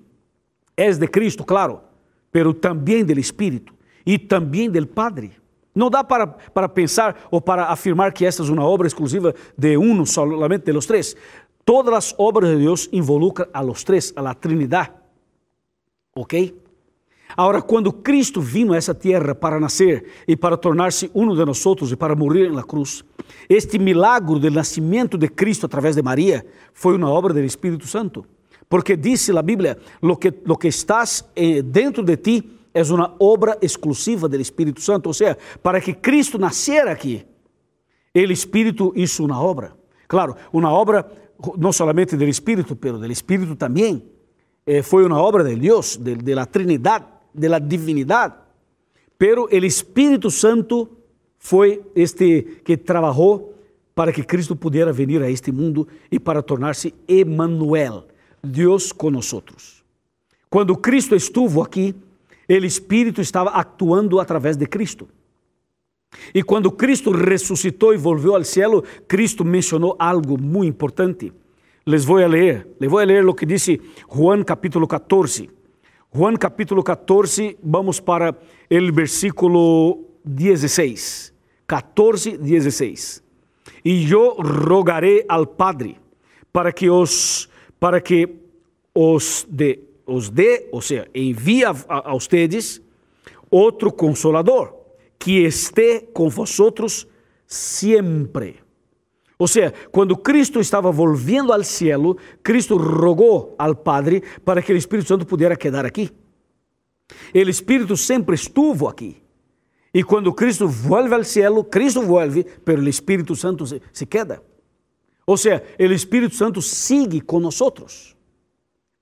É 0.77 0.91
de 0.91 1.07
Cristo, 1.07 1.43
claro, 1.43 1.81
pero 2.31 2.53
também 2.53 3.03
do 3.03 3.19
Espírito 3.19 3.78
e 4.09 4.17
também 4.17 4.71
del 4.71 4.87
Padre. 4.87 5.33
Não 5.75 5.87
dá 5.87 6.03
para, 6.03 6.25
para 6.25 6.67
pensar 6.67 7.27
ou 7.29 7.39
para 7.39 7.65
afirmar 7.65 8.11
que 8.11 8.25
esta 8.25 8.41
é 8.41 8.45
uma 8.47 8.65
obra 8.65 8.87
exclusiva 8.87 9.35
de 9.55 9.77
um, 9.77 10.03
solamente 10.03 10.65
de 10.65 10.73
los 10.73 10.87
três. 10.87 11.15
Todas 11.63 11.93
as 11.93 12.15
obras 12.17 12.49
de 12.49 12.63
Deus 12.63 12.89
involucram 12.91 13.47
a 13.53 13.61
los 13.61 13.83
três, 13.83 14.11
a 14.15 14.21
la 14.23 14.33
Trinidad. 14.33 14.89
¿Ok? 16.15 16.55
Ahora, 17.37 17.61
quando 17.61 17.93
Cristo 18.01 18.41
vino 18.41 18.73
a 18.73 18.77
essa 18.77 18.95
terra 18.95 19.35
para 19.35 19.59
nascer 19.59 20.03
e 20.27 20.35
para 20.35 20.57
tornar-se 20.57 21.11
um 21.13 21.31
de 21.35 21.45
nós 21.45 21.63
e 21.91 21.95
para 21.95 22.15
morrer 22.15 22.51
na 22.51 22.63
cruz, 22.63 23.05
este 23.47 23.77
milagro 23.77 24.39
do 24.39 24.49
nascimento 24.49 25.19
de 25.19 25.27
Cristo 25.29 25.67
através 25.67 25.95
de 25.95 26.01
Maria 26.01 26.43
foi 26.73 26.95
uma 26.95 27.11
obra 27.11 27.31
do 27.31 27.39
Espírito 27.41 27.85
Santo. 27.85 28.25
Porque 28.67 28.97
disse 28.97 29.37
a 29.37 29.41
Bíblia: 29.43 29.77
lo 30.01 30.17
que, 30.17 30.33
lo 30.43 30.57
que 30.57 30.67
estás 30.67 31.29
eh, 31.35 31.61
dentro 31.61 32.01
de 32.03 32.17
ti 32.17 32.58
é 32.73 32.83
uma 32.83 33.15
obra 33.19 33.57
exclusiva 33.61 34.27
do 34.27 34.39
Espírito 34.39 34.81
Santo. 34.81 35.07
Ou 35.07 35.13
seja, 35.13 35.37
para 35.61 35.81
que 35.81 35.93
Cristo 35.93 36.37
nascera 36.37 36.91
aqui, 36.91 37.25
o 38.15 38.31
Espírito 38.31 38.93
hizo 38.95 39.25
uma 39.25 39.41
obra. 39.41 39.73
Claro, 40.07 40.35
uma 40.51 40.71
obra 40.71 41.09
não 41.57 41.71
somente 41.71 42.15
do 42.17 42.25
Espírito, 42.25 42.77
mas 42.81 42.99
do 42.99 43.11
Espírito 43.11 43.55
também. 43.55 44.03
Eh, 44.65 44.81
foi 44.81 45.05
uma 45.05 45.21
obra 45.21 45.43
de 45.43 45.55
Deus, 45.55 45.97
de, 45.97 46.15
de 46.15 46.35
la 46.35 46.45
Trinidade 46.45 47.05
de 47.33 47.49
la 47.49 47.59
divinidad. 47.59 48.35
Pero 49.17 49.49
el 49.49 49.63
Espíritu 49.63 50.31
Santo 50.31 50.89
foi 51.37 51.81
este 51.95 52.61
que 52.63 52.77
trabalhou 52.77 53.55
para 53.93 54.11
que 54.13 54.23
Cristo 54.23 54.55
pudiera 54.55 54.93
venir 54.93 55.21
a 55.21 55.29
este 55.29 55.51
mundo 55.51 55.87
e 56.09 56.19
para 56.19 56.41
tornar-se 56.41 56.93
Emmanuel, 57.07 58.07
Deus 58.41 58.93
nós. 59.11 59.83
Quando 60.49 60.77
Cristo 60.77 61.15
estuvo 61.15 61.61
aqui, 61.61 61.93
o 62.49 62.65
Espírito 62.65 63.21
estava 63.21 63.51
actuando 63.51 64.19
através 64.19 64.57
de 64.57 64.65
Cristo. 64.65 65.07
E 66.33 66.41
quando 66.41 66.71
Cristo 66.71 67.11
ressuscitou 67.11 67.93
e 67.93 67.97
volveu 67.97 68.35
ao 68.35 68.43
céu, 68.43 68.83
Cristo 69.07 69.45
mencionou 69.45 69.95
algo 69.99 70.39
muito 70.39 70.69
importante. 70.69 71.31
Les 71.85 72.03
vou 72.03 72.17
a 72.17 72.27
ler, 72.27 72.67
les 72.79 72.89
vou 72.89 72.99
a 72.99 73.03
ler 73.03 73.25
o 73.27 73.33
que 73.33 73.45
disse 73.45 73.79
Juan 74.11 74.43
capítulo 74.43 74.87
14. 74.87 75.49
Juan 76.13 76.35
capítulo 76.35 76.83
14, 76.83 77.57
vamos 77.63 77.99
para 77.99 78.31
o 78.31 78.93
versículo 78.93 80.05
16. 80.25 81.33
14, 81.67 82.37
16. 82.37 83.23
E 83.85 84.11
eu 84.11 84.35
rogarei 84.39 85.23
ao 85.29 85.45
Padre 85.45 85.97
para 86.51 86.73
que 86.73 86.89
os 86.89 87.47
para 87.79 88.01
que 88.01 88.27
os 88.93 89.47
de 89.49 89.79
os 90.09 90.29
dê, 90.29 90.67
ou 90.71 90.81
seja, 90.81 91.07
envie 91.13 91.63
a, 91.63 91.75
a, 91.87 92.15
ustedes 92.15 92.81
outro 93.49 93.91
consolador 93.91 94.73
que 95.17 95.39
esteja 95.43 96.05
com 96.13 96.29
vosotros 96.29 97.07
sempre 97.45 98.59
ou 99.41 99.47
seja, 99.47 99.73
quando 99.89 100.17
Cristo 100.17 100.59
estava 100.59 100.91
volviendo 100.91 101.53
ao 101.53 101.63
cielo, 101.63 102.17
Cristo 102.43 102.75
rogou 102.75 103.55
ao 103.57 103.73
Padre 103.73 104.21
para 104.43 104.61
que 104.61 104.73
o 104.73 104.75
Espírito 104.75 105.07
Santo 105.07 105.25
pudesse 105.25 105.55
quedar 105.55 105.85
aqui. 105.85 106.11
O 107.33 107.37
Espírito 107.49 107.95
sempre 107.95 108.35
estuvo 108.35 108.85
aqui. 108.85 109.23
E 109.93 110.03
quando 110.03 110.33
Cristo 110.33 110.67
vuelve 110.67 111.15
ao 111.15 111.23
cielo, 111.23 111.63
Cristo 111.63 112.01
vuelve, 112.01 112.45
pero 112.65 112.81
o 112.81 112.89
Espírito 112.89 113.33
Santo 113.33 113.65
se, 113.65 113.81
se 113.93 114.05
queda. 114.05 114.43
Ou 115.25 115.37
seja, 115.37 115.63
o 115.79 115.83
Espírito 115.83 116.35
Santo 116.35 116.61
sigue 116.61 117.23
nós, 117.39 118.17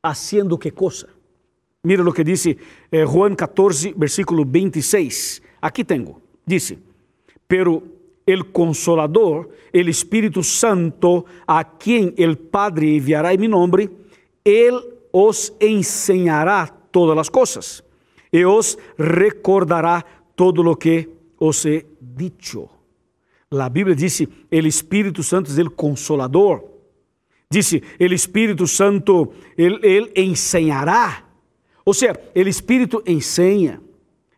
haciendo 0.01 0.57
que 0.57 0.71
coisa? 0.71 1.07
Mira 1.83 2.03
o 2.03 2.11
que 2.11 2.23
disse 2.23 2.57
eh, 2.91 3.05
Juan 3.05 3.35
14, 3.35 3.93
versículo 3.95 4.43
26. 4.45 5.41
Aqui 5.61 5.83
tenho. 5.83 6.21
Disse: 6.45 6.77
Pero 7.47 7.83
el 8.25 8.51
Consolador, 8.51 9.49
el 9.71 9.87
Espíritu 9.87 10.43
Santo, 10.43 11.25
a 11.47 11.77
quien 11.77 12.13
el 12.17 12.37
Padre 12.37 12.97
enviará 12.97 13.31
en 13.31 13.39
mi 13.39 13.47
nombre, 13.47 13.89
Él 14.43 14.79
os 15.11 15.53
enseñará 15.59 16.73
todas 16.91 17.15
las 17.15 17.31
cosas 17.31 17.83
y 18.31 18.43
os 18.43 18.77
recordará 18.97 20.05
todo 20.35 20.61
lo 20.61 20.77
que 20.77 21.09
os 21.37 21.65
he 21.65 21.85
dicho. 21.99 22.69
La 23.49 23.69
Bíblia 23.69 23.95
dice, 23.95 24.27
el 24.51 24.65
Espíritu 24.65 25.23
Santo 25.23 25.51
es 25.51 25.57
el 25.57 25.73
Consolador. 25.73 26.76
Dice, 27.49 27.81
el 27.97 28.13
Espíritu 28.13 28.67
Santo, 28.67 29.31
Él, 29.55 29.79
él 29.83 30.11
enseñará. 30.15 31.25
O 31.83 31.93
sea, 31.93 32.19
el 32.35 32.47
Espíritu 32.47 33.01
enseña. 33.05 33.81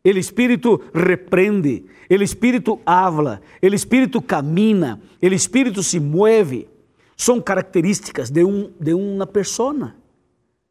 El 0.03 0.17
Espírito 0.17 0.79
reprende, 0.93 1.83
el 2.07 2.21
Espírito 2.21 2.79
habla, 2.85 3.41
el 3.61 3.73
Espírito 3.73 4.21
camina, 4.21 4.99
el 5.19 5.33
Espírito 5.33 5.83
se 5.83 5.99
mueve. 5.99 6.69
São 7.17 7.41
características 7.41 8.31
de, 8.31 8.45
um, 8.45 8.71
de 8.79 8.93
uma 8.93 9.27
pessoa, 9.27 9.93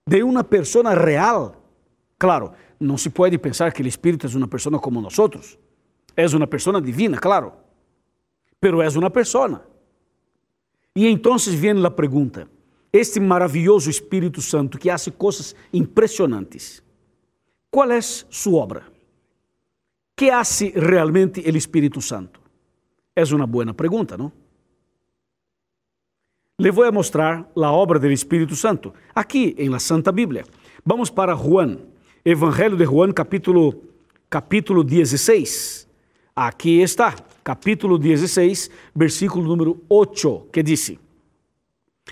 de 0.09 0.23
uma 0.23 0.43
pessoa 0.43 0.95
real. 0.95 1.63
Claro, 2.19 2.53
não 2.81 2.97
se 2.97 3.11
pode 3.11 3.37
pensar 3.37 3.71
que 3.71 3.83
o 3.83 3.87
Espírito 3.87 4.27
é 4.27 4.31
uma 4.31 4.49
pessoa 4.49 4.79
como 4.79 4.99
nós. 5.01 5.15
É 6.17 6.27
uma 6.35 6.47
pessoa 6.47 6.81
divina, 6.81 7.19
claro, 7.19 7.53
pero 8.59 8.81
é 8.81 8.89
uma 8.89 9.11
pessoa. 9.11 9.63
E 10.99 11.07
então 11.07 11.37
vem 11.37 11.87
a 11.87 11.91
pergunta: 11.93 12.51
este 12.93 13.21
maravilhoso 13.21 13.89
Espírito 13.89 14.43
Santo 14.43 14.77
que 14.77 14.91
hace 14.91 15.13
coisas 15.13 15.55
impressionantes, 15.73 16.83
qual 17.71 17.93
é 17.93 18.01
sua 18.03 18.61
obra? 18.61 18.99
que 20.17 20.29
hace 20.29 20.73
realmente 20.75 21.39
o 21.39 21.57
Espírito 21.57 22.01
Santo? 22.01 22.41
É 23.15 23.23
uma 23.33 23.47
boa 23.47 23.73
pergunta, 23.73 24.19
não? 24.19 24.33
Le 26.59 26.73
vou 26.73 26.93
mostrar 26.93 27.49
a 27.55 27.73
obra 27.73 28.01
do 28.01 28.11
Espírito 28.11 28.57
Santo 28.57 28.93
aqui 29.15 29.55
em 29.57 29.69
la 29.69 29.79
Santa 29.79 30.11
Bíblia. 30.11 30.45
Vamos 30.85 31.11
para 31.11 31.37
Juan, 31.37 31.79
Evangelho 32.25 32.77
de 32.77 32.85
Juan, 32.85 33.13
capítulo, 33.13 33.85
capítulo 34.29 34.83
16. 34.83 35.87
Aqui 36.35 36.81
está, 36.81 37.15
capítulo 37.49 37.97
16, 37.97 38.71
versículo 38.95 39.43
número 39.49 39.83
8, 39.89 40.49
que 40.53 40.63
diz: 40.63 40.93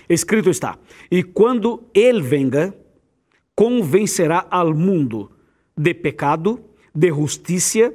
Escrito 0.09 0.49
está: 0.49 0.79
E 1.11 1.21
quando 1.21 1.83
ele 1.93 2.23
venga, 2.23 2.75
convencerá 3.55 4.47
ao 4.49 4.73
mundo 4.73 5.31
de 5.77 5.93
pecado, 5.93 6.59
de 6.93 7.09
justiça 7.09 7.93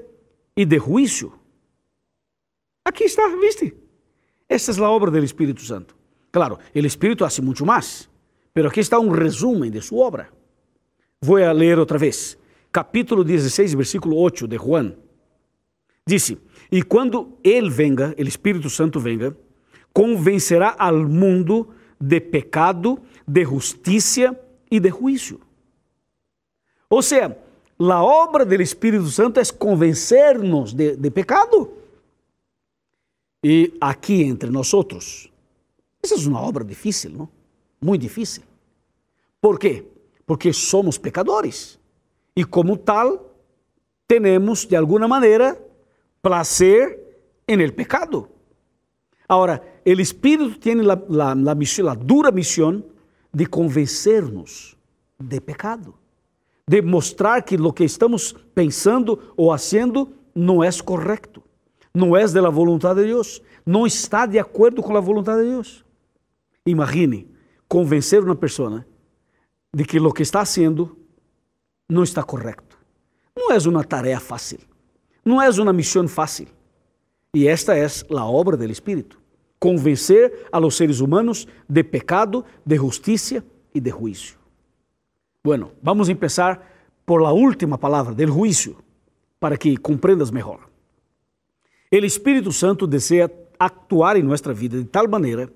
e 0.57 0.65
de 0.65 0.79
juízo. 0.79 1.33
Aqui 2.85 3.05
está, 3.05 3.27
viste? 3.41 3.75
Esta 4.49 4.71
é 4.71 4.85
a 4.85 4.89
obra 4.89 5.11
do 5.11 5.19
Espírito 5.19 5.63
Santo. 5.63 5.97
Claro, 6.31 6.61
o 6.73 6.79
Espírito 6.79 7.25
hace 7.25 7.43
muito 7.43 7.67
mais, 7.67 8.09
mas 8.55 8.67
aqui 8.67 8.79
está 8.79 9.01
um 9.01 9.11
resumo 9.11 9.69
de 9.69 9.81
sua 9.81 10.07
obra. 10.07 10.29
Vou 11.21 11.39
ler 11.39 11.77
outra 11.77 11.99
vez. 11.99 12.39
Capítulo 12.71 13.25
16, 13.25 13.75
versículo 13.75 14.17
8 14.17 14.47
de 14.47 14.57
Juan. 14.57 14.95
Disse: 16.07 16.39
E 16.73 16.83
quando 16.83 17.39
ele 17.45 17.71
venga, 17.71 18.15
o 18.19 18.23
Espírito 18.23 18.69
Santo 18.71 18.99
venga, 18.99 19.37
convencerá 19.93 20.75
ao 20.79 20.97
mundo 20.97 21.69
de 22.01 22.19
pecado, 22.19 22.99
de 23.29 23.45
justiça 23.45 24.37
e 24.71 24.81
de 24.81 24.89
juízo. 24.89 25.39
Ou 26.89 27.03
seja, 27.03 27.37
La 27.79 28.01
obra 28.01 28.45
del 28.45 28.61
Espíritu 28.61 29.09
Santo 29.09 29.41
es 29.41 29.51
convencernos 29.51 30.73
de, 30.73 30.95
de 30.95 31.11
pecado. 31.11 31.73
E 33.43 33.77
aqui 33.81 34.23
entre 34.23 34.51
nós 34.51 34.73
essa 36.01 36.15
é 36.15 36.29
uma 36.29 36.41
obra 36.41 36.65
difícil, 36.65 37.11
não? 37.11 37.29
Muito 37.81 38.03
difícil. 38.03 38.45
Por 39.41 39.59
quê? 39.59 39.85
Porque 40.25 40.53
somos 40.53 40.97
pecadores. 40.97 41.77
E 42.37 42.45
como 42.45 42.77
tal, 42.77 43.35
temos 44.07 44.65
de 44.65 44.77
alguma 44.77 45.09
maneira 45.09 45.61
placer 46.23 46.99
en 47.47 47.61
el 47.61 47.75
pecado. 47.75 48.31
Agora, 49.29 49.63
o 49.85 49.91
Espírito 50.01 50.59
tem 50.59 50.81
a, 50.89 50.93
a, 50.93 51.31
a, 51.33 51.55
misión, 51.55 51.89
a 51.89 51.95
dura 51.95 52.31
missão 52.31 52.85
de 53.33 53.47
convencernos 53.47 54.77
de 55.19 55.41
pecado 55.41 56.03
de 56.67 56.81
mostrar 56.81 57.43
que 57.43 57.57
o 57.57 57.73
que 57.73 57.85
estamos 57.85 58.35
pensando 58.55 59.33
ou 59.37 59.51
fazendo 59.51 60.13
não 60.35 60.63
é 60.63 60.71
correto, 60.83 61.43
não 61.95 62.17
é 62.17 62.27
da 62.27 62.49
vontade 62.49 63.01
de 63.01 63.09
Deus, 63.09 63.43
não 63.67 63.87
está 63.87 64.27
de 64.27 64.39
acordo 64.39 64.83
com 64.83 64.97
a 64.97 65.01
vontade 65.01 65.43
de 65.43 65.51
Deus. 65.51 65.85
Imagine 66.65 67.29
convencer 67.69 68.23
uma 68.23 68.37
pessoa 68.37 68.87
de 69.75 69.85
que 69.85 69.99
o 69.99 70.13
que 70.13 70.23
está 70.23 70.45
fazendo 70.45 70.97
não 71.89 72.03
está 72.03 72.23
correto. 72.23 72.79
Não 73.37 73.51
é 73.51 73.59
uma 73.69 73.85
tarefa 73.85 74.21
fácil, 74.21 74.61
não 75.25 75.41
é 75.41 75.49
uma 75.51 75.73
missão 75.73 76.07
fácil. 76.09 76.49
E 77.35 77.49
esta 77.49 77.77
é 77.77 77.87
a 77.87 78.27
obra 78.27 78.57
do 78.57 78.65
Espírito: 78.65 79.19
convencer 79.59 80.47
a 80.51 80.59
los 80.59 80.77
seres 80.77 81.01
humanos 81.01 81.47
de 81.69 81.83
pecado, 81.83 82.45
de 82.65 82.77
justiça 82.77 83.45
e 83.75 83.81
de 83.81 83.91
juízo. 83.91 84.37
Bueno, 85.43 85.73
vamos 85.83 86.09
a 86.09 86.13
empezar 86.13 86.61
por 87.05 87.23
la 87.23 87.33
última 87.33 87.79
palabra 87.79 88.15
del 88.15 88.31
juicio, 88.31 88.77
para 89.39 89.57
que 89.57 89.77
comprendas 89.77 90.31
mejor. 90.31 90.61
El 91.91 92.05
Espíritu 92.05 92.53
Santo 92.53 92.87
desea 92.87 93.31
actuar 93.59 94.17
en 94.17 94.27
nuestra 94.27 94.53
vida 94.53 94.77
de 94.77 94.85
tal 94.85 95.09
manera 95.09 95.49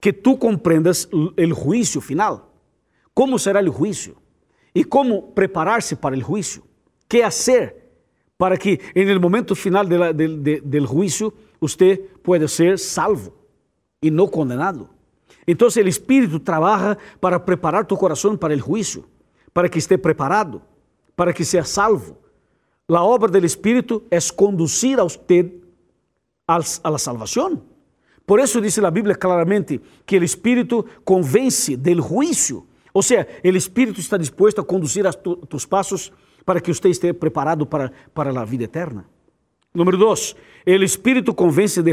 que 0.00 0.12
tú 0.12 0.38
comprendas 0.38 1.08
el 1.36 1.52
juicio 1.52 2.00
final. 2.00 2.44
¿Cómo 3.14 3.38
será 3.38 3.60
el 3.60 3.68
juicio? 3.68 4.16
¿Y 4.72 4.84
cómo 4.84 5.34
prepararse 5.34 5.96
para 5.96 6.16
el 6.16 6.22
juicio? 6.22 6.62
¿Qué 7.08 7.24
hacer 7.24 7.83
para 8.44 8.58
que 8.58 8.78
en 8.94 9.08
el 9.08 9.18
momento 9.18 9.54
final 9.54 9.88
de 9.88 9.98
la, 9.98 10.12
de, 10.12 10.28
de, 10.36 10.60
del 10.62 10.86
juicio 10.86 11.32
usted 11.60 11.98
pueda 12.22 12.46
ser 12.46 12.78
salvo 12.78 13.34
y 14.02 14.10
no 14.10 14.30
condenado? 14.30 14.90
Entonces 15.46 15.80
el 15.80 15.88
Espíritu 15.88 16.38
trabaja 16.38 16.98
para 17.20 17.42
preparar 17.42 17.86
tu 17.86 17.96
corazón 17.96 18.36
para 18.36 18.52
el 18.52 18.60
juicio, 18.60 19.06
para 19.50 19.66
que 19.66 19.78
esté 19.78 19.96
preparado, 19.96 20.60
para 21.16 21.32
que 21.32 21.42
sea 21.42 21.64
salvo. 21.64 22.18
La 22.86 23.02
obra 23.02 23.32
del 23.32 23.46
Espíritu 23.46 24.02
es 24.10 24.30
conducir 24.30 24.98
a 24.98 25.04
usted 25.04 25.50
a 26.46 26.90
la 26.90 26.98
salvación. 26.98 27.64
Por 28.26 28.40
eso 28.40 28.60
dice 28.60 28.82
la 28.82 28.90
Biblia 28.90 29.14
claramente 29.14 29.80
que 30.04 30.18
el 30.18 30.24
Espíritu 30.24 30.84
convence 31.02 31.78
del 31.78 32.02
juicio. 32.02 32.66
O 32.92 33.02
sea, 33.02 33.26
el 33.42 33.56
Espíritu 33.56 34.02
está 34.02 34.18
dispuesto 34.18 34.60
a 34.60 34.66
conducir 34.66 35.06
a 35.06 35.14
tu, 35.14 35.34
tus 35.34 35.66
pasos 35.66 36.12
para 36.44 36.60
que 36.60 36.70
usted 36.70 36.90
esté 36.90 37.14
preparado 37.14 37.68
para, 37.68 37.90
para 38.12 38.32
la 38.32 38.44
vida 38.44 38.64
eterna. 38.64 39.06
Número 39.72 39.98
dos, 39.98 40.36
el 40.64 40.82
Espíritu 40.82 41.34
convence 41.34 41.82
de. 41.82 41.92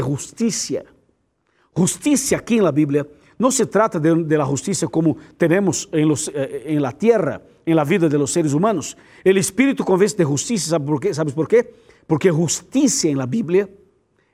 Justicia 1.74 2.38
aquí 2.38 2.58
en 2.58 2.64
la 2.64 2.70
Biblia 2.70 3.06
no 3.38 3.50
se 3.50 3.66
trata 3.66 3.98
de, 3.98 4.14
de 4.14 4.38
la 4.38 4.44
justicia 4.44 4.86
como 4.86 5.16
tenemos 5.36 5.88
en, 5.90 6.06
los, 6.06 6.28
eh, 6.28 6.64
en, 6.66 6.82
la 6.82 6.92
tierra, 6.92 7.42
en 7.64 7.76
la 7.76 7.84
vida 7.84 8.08
de 8.08 8.18
los 8.18 8.30
seres 8.30 8.52
humanos. 8.52 8.96
El 9.24 9.38
Espíritu 9.38 9.84
convence 9.84 10.16
de 10.16 10.24
justicia, 10.24 10.70
¿sabe 10.70 10.86
por 10.86 11.00
qué? 11.00 11.14
¿sabes 11.14 11.32
por 11.32 11.48
qué? 11.48 11.74
Porque 12.06 12.30
justicia 12.30 13.10
en 13.10 13.18
la 13.18 13.26
Biblia 13.26 13.68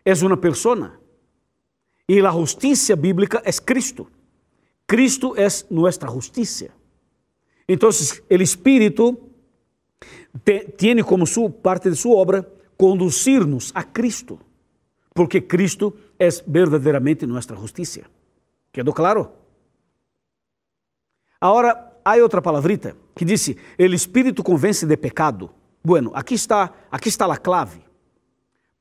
es 0.04 0.22
una 0.22 0.38
persona. 0.38 0.98
Y 2.06 2.20
la 2.20 2.32
justicia 2.32 2.96
bíblica 2.96 3.40
es 3.44 3.60
Cristo. 3.60 4.10
Cristo 4.84 5.36
es 5.36 5.66
nuestra 5.70 6.08
justicia. 6.08 6.74
Entonces, 7.66 8.22
el 8.28 8.40
Espíritu 8.40 9.27
te, 10.44 10.74
tiene 10.76 11.02
como 11.02 11.26
su 11.26 11.60
parte 11.60 11.90
de 11.90 11.96
su 11.96 12.12
obra 12.16 12.46
conducirnos 12.76 13.72
a 13.74 13.92
Cristo, 13.92 14.38
porque 15.12 15.46
Cristo 15.46 15.94
es 16.18 16.42
verdaderamente 16.46 17.26
nuestra 17.26 17.56
justicia. 17.56 18.08
¿Quedó 18.70 18.92
claro? 18.92 19.34
Ahora, 21.40 22.00
hay 22.04 22.20
otra 22.20 22.40
palavrita 22.40 22.94
que 23.14 23.24
dice, 23.24 23.56
el 23.76 23.94
Espíritu 23.94 24.42
convence 24.42 24.86
de 24.86 24.96
pecado. 24.96 25.52
Bueno, 25.82 26.12
aquí 26.14 26.34
está, 26.34 26.72
aquí 26.90 27.08
está 27.08 27.26
la 27.26 27.36
clave. 27.36 27.84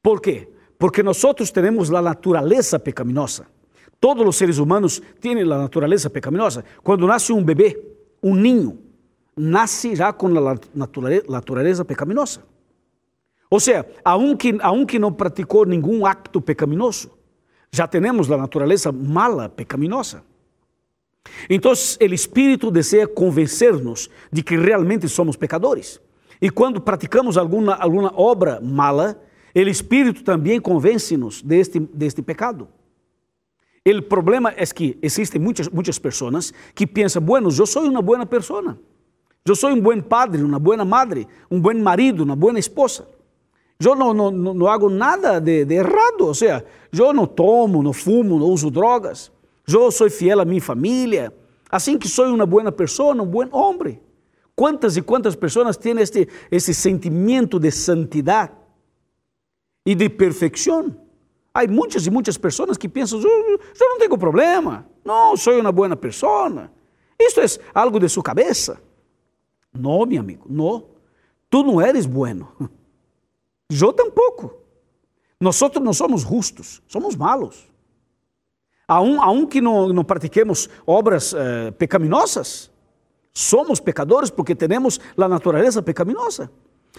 ¿Por 0.02 0.22
qué? 0.22 0.52
Porque 0.78 1.04
nosotros 1.04 1.52
tenemos 1.52 1.90
la 1.90 2.02
naturaleza 2.02 2.80
pecaminosa. 2.80 3.48
Todos 4.00 4.26
los 4.26 4.36
seres 4.36 4.60
humanos 4.60 5.02
tienen 5.20 5.50
la 5.50 5.58
naturaleza 5.58 6.10
pecaminosa. 6.10 6.64
Cuando 6.84 7.08
nace 7.08 7.34
un 7.34 7.46
bebé, 7.46 7.78
un 8.22 8.42
niño, 8.42 8.76
nace 9.38 9.96
ya 9.96 10.12
con 10.12 10.34
la 10.34 10.60
naturaleza 10.74 11.84
pecaminosa. 11.84 12.42
O 13.50 13.60
sea, 13.60 13.86
aunque, 14.04 14.58
aunque 14.62 15.00
no 15.00 15.16
practicó 15.16 15.66
ningún 15.66 16.06
acto 16.06 16.42
pecaminoso, 16.42 17.18
ya 17.72 17.88
tenemos 17.88 18.28
la 18.28 18.38
naturaleza 18.38 18.92
mala, 18.92 19.48
pecaminosa. 19.48 20.24
Entonces, 21.48 21.98
el 22.00 22.14
Espíritu 22.14 22.72
desea 22.72 23.08
convencernos 23.08 24.10
de 24.32 24.44
que 24.44 24.58
realmente 24.58 25.08
somos 25.08 25.38
pecadores. 25.38 26.02
E 26.42 26.50
quando 26.50 26.84
praticamos 26.84 27.38
alguma, 27.38 27.74
alguma 27.74 28.12
obra 28.16 28.60
mala, 28.62 29.20
o 29.56 29.60
Espírito 29.60 30.24
também 30.24 30.60
convence-nos 30.60 31.42
deste, 31.42 31.80
deste 31.80 32.22
pecado. 32.22 32.68
O 33.86 34.02
problema 34.04 34.54
é 34.56 34.66
que 34.66 34.98
existem 35.02 35.40
muitas, 35.40 35.70
muitas 35.70 35.98
pessoas 35.98 36.54
que 36.76 36.86
pensam, 36.86 37.22
bueno, 37.22 37.50
eu 37.50 37.66
sou 37.66 37.84
uma 37.84 38.02
boa 38.02 38.26
pessoa. 38.26 38.78
Eu 39.48 39.56
sou 39.56 39.70
um 39.70 39.80
bom 39.80 40.00
padre, 40.02 40.44
uma 40.44 40.60
boa 40.60 40.84
madre, 40.84 41.28
um 41.50 41.60
bom 41.60 41.74
marido, 41.76 42.24
uma 42.24 42.36
boa 42.36 42.58
esposa. 42.60 43.08
Eu 43.80 43.96
não, 43.96 44.14
não, 44.14 44.32
não 44.32 44.68
hago 44.68 44.90
nada 44.90 45.40
de, 45.40 45.64
de 45.64 45.76
errado, 45.76 46.22
ou 46.22 46.34
seja, 46.34 46.66
eu 46.92 47.14
não 47.14 47.26
tomo, 47.28 47.84
não 47.84 47.94
fumo, 47.94 48.40
não 48.40 48.48
uso 48.48 48.72
drogas. 48.72 49.32
Eu 49.68 49.92
sou 49.92 50.10
fiel 50.10 50.40
à 50.40 50.46
minha 50.46 50.62
família. 50.62 51.34
Assim 51.70 51.98
que 51.98 52.08
sou 52.08 52.26
uma 52.28 52.46
boa 52.46 52.72
pessoa, 52.72 53.14
um 53.14 53.26
bom 53.26 53.48
homem. 53.52 54.00
Quantas 54.56 54.98
e 54.98 55.02
quantas 55.02 55.36
pessoas 55.36 55.78
têm 55.78 56.00
este, 56.00 56.28
esse 56.50 56.74
sentimento 56.74 57.60
de 57.60 57.70
santidade? 57.70 58.52
e 59.88 59.96
de 59.96 60.10
perfeição. 60.10 60.94
Há 61.54 61.66
muitas 61.66 62.06
e 62.06 62.12
muitas 62.12 62.38
pessoas 62.38 62.78
que 62.78 62.90
pensam, 62.90 63.22
eu, 63.22 63.58
eu 63.80 63.90
não 63.90 63.98
tenho 63.98 64.18
problema, 64.18 64.86
não, 65.04 65.38
sou 65.38 65.58
uma 65.58 65.72
boa 65.72 65.96
pessoa. 65.96 66.70
Isto 67.18 67.40
é 67.40 67.46
algo 67.74 67.98
de 67.98 68.10
sua 68.10 68.22
cabeça. 68.22 68.82
Não, 69.74 70.06
meu 70.06 70.20
amigo, 70.20 70.46
não. 70.50 70.86
Tu 71.50 71.64
não 71.64 71.82
eres 71.82 72.06
bueno. 72.06 72.52
Eu 73.70 73.94
tampouco. 73.94 74.54
Nós 75.40 75.60
não 75.82 75.94
somos 75.94 76.22
justos, 76.22 76.82
somos 76.88 77.16
malos. 77.16 77.68
Aun, 78.88 79.22
aun 79.22 79.46
que 79.46 79.62
não, 79.62 79.90
não 79.90 80.04
pratiquemos 80.04 80.70
obras 80.86 81.34
eh, 81.34 81.72
pecaminosas, 81.72 82.72
somos 83.34 83.80
pecadores 83.80 84.30
porque 84.30 84.56
temos 84.56 85.00
a 85.18 85.28
natureza 85.28 85.82
pecaminosa. 85.84 86.50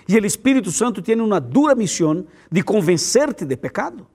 E 0.06 0.16
o 0.16 0.26
Espírito 0.26 0.70
Santo 0.70 1.02
tem 1.02 1.20
uma 1.20 1.40
dura 1.40 1.74
missão 1.74 2.26
de 2.52 2.62
convencer-te 2.62 3.44
de 3.44 3.56
pecado. 3.56 4.06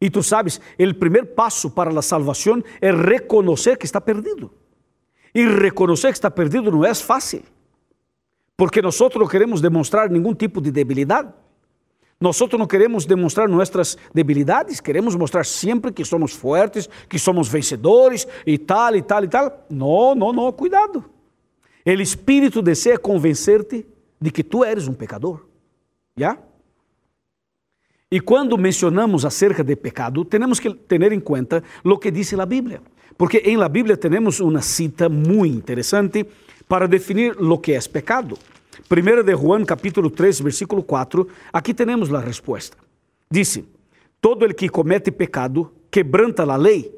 E 0.00 0.10
tu 0.10 0.22
sabes, 0.22 0.60
o 0.78 0.94
primeiro 0.94 1.26
passo 1.26 1.70
para 1.70 1.98
a 1.98 2.02
salvação 2.02 2.62
é 2.80 2.92
reconhecer 2.92 3.78
que 3.78 3.86
está 3.86 4.00
perdido. 4.00 4.52
E 5.36 5.44
reconhecer 5.46 6.08
que 6.08 6.16
está 6.16 6.30
perdido 6.30 6.70
não 6.70 6.82
é 6.82 6.94
fácil, 6.94 7.42
porque 8.56 8.80
nós 8.80 8.98
não 8.98 9.28
queremos 9.28 9.60
demonstrar 9.60 10.08
nenhum 10.08 10.34
tipo 10.34 10.62
de 10.62 10.70
debilidade. 10.70 11.30
Nós 12.18 12.40
não 12.40 12.66
queremos 12.66 13.04
demonstrar 13.04 13.46
nossas 13.46 13.98
debilidades, 14.14 14.80
queremos 14.80 15.14
mostrar 15.14 15.44
sempre 15.44 15.92
que 15.92 16.06
somos 16.06 16.32
fortes, 16.32 16.88
que 17.06 17.18
somos 17.18 17.48
vencedores 17.48 18.26
e 18.46 18.56
tal 18.56 18.96
e 18.96 19.02
tal 19.02 19.24
e 19.24 19.28
tal. 19.28 19.66
Não, 19.68 20.14
não, 20.14 20.32
não, 20.32 20.50
cuidado. 20.50 21.04
O 21.84 21.90
Espírito 21.90 22.62
deseja 22.62 22.96
convencer-te 22.96 23.84
de 24.18 24.30
que 24.30 24.42
tu 24.42 24.64
eres 24.64 24.88
um 24.88 24.94
pecador. 24.94 25.44
¿Ya? 26.18 26.38
E 28.10 28.20
quando 28.20 28.56
mencionamos 28.56 29.26
acerca 29.26 29.62
de 29.62 29.76
pecado, 29.76 30.24
temos 30.24 30.58
que 30.58 30.72
ter 30.72 31.12
em 31.12 31.20
conta 31.20 31.62
o 31.84 31.98
que 31.98 32.10
diz 32.10 32.32
a 32.32 32.46
Bíblia. 32.46 32.80
Porque 33.16 33.42
em 33.44 33.56
la 33.56 33.68
Bíblia 33.68 33.96
temos 33.96 34.40
uma 34.40 34.62
cita 34.62 35.08
muito 35.08 35.54
interessante 35.54 36.26
para 36.68 36.86
definir 36.86 37.36
o 37.38 37.58
que 37.58 37.72
é 37.72 37.80
pecado. 37.80 38.38
1 38.90 39.24
de 39.24 39.34
Juan 39.34 39.64
capítulo 39.64 40.10
3, 40.10 40.40
versículo 40.40 40.82
4, 40.82 41.26
aqui 41.52 41.74
temos 41.74 42.12
a 42.12 42.20
resposta. 42.20 42.76
Diz: 43.30 43.60
Todo 44.20 44.44
el 44.44 44.54
que 44.54 44.68
comete 44.68 45.10
pecado 45.10 45.72
quebranta 45.90 46.42
a 46.42 46.56
lei, 46.56 46.92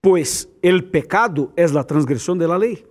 pois 0.00 0.48
el 0.62 0.84
pecado 0.84 1.52
é 1.56 1.64
a 1.64 1.84
transgressão 1.84 2.36
de 2.36 2.46
la 2.46 2.56
lei. 2.56 2.84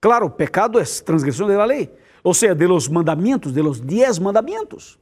Claro, 0.00 0.30
pecado 0.30 0.78
é 0.78 0.84
transgressão 0.84 1.46
de 1.46 1.56
la 1.56 1.64
lei 1.64 1.90
ou 2.22 2.32
seja, 2.32 2.54
de 2.54 2.66
los 2.66 2.88
mandamentos, 2.88 3.52
de 3.52 3.62
los 3.62 3.84
diez 3.84 4.18
mandamentos. 4.18 4.98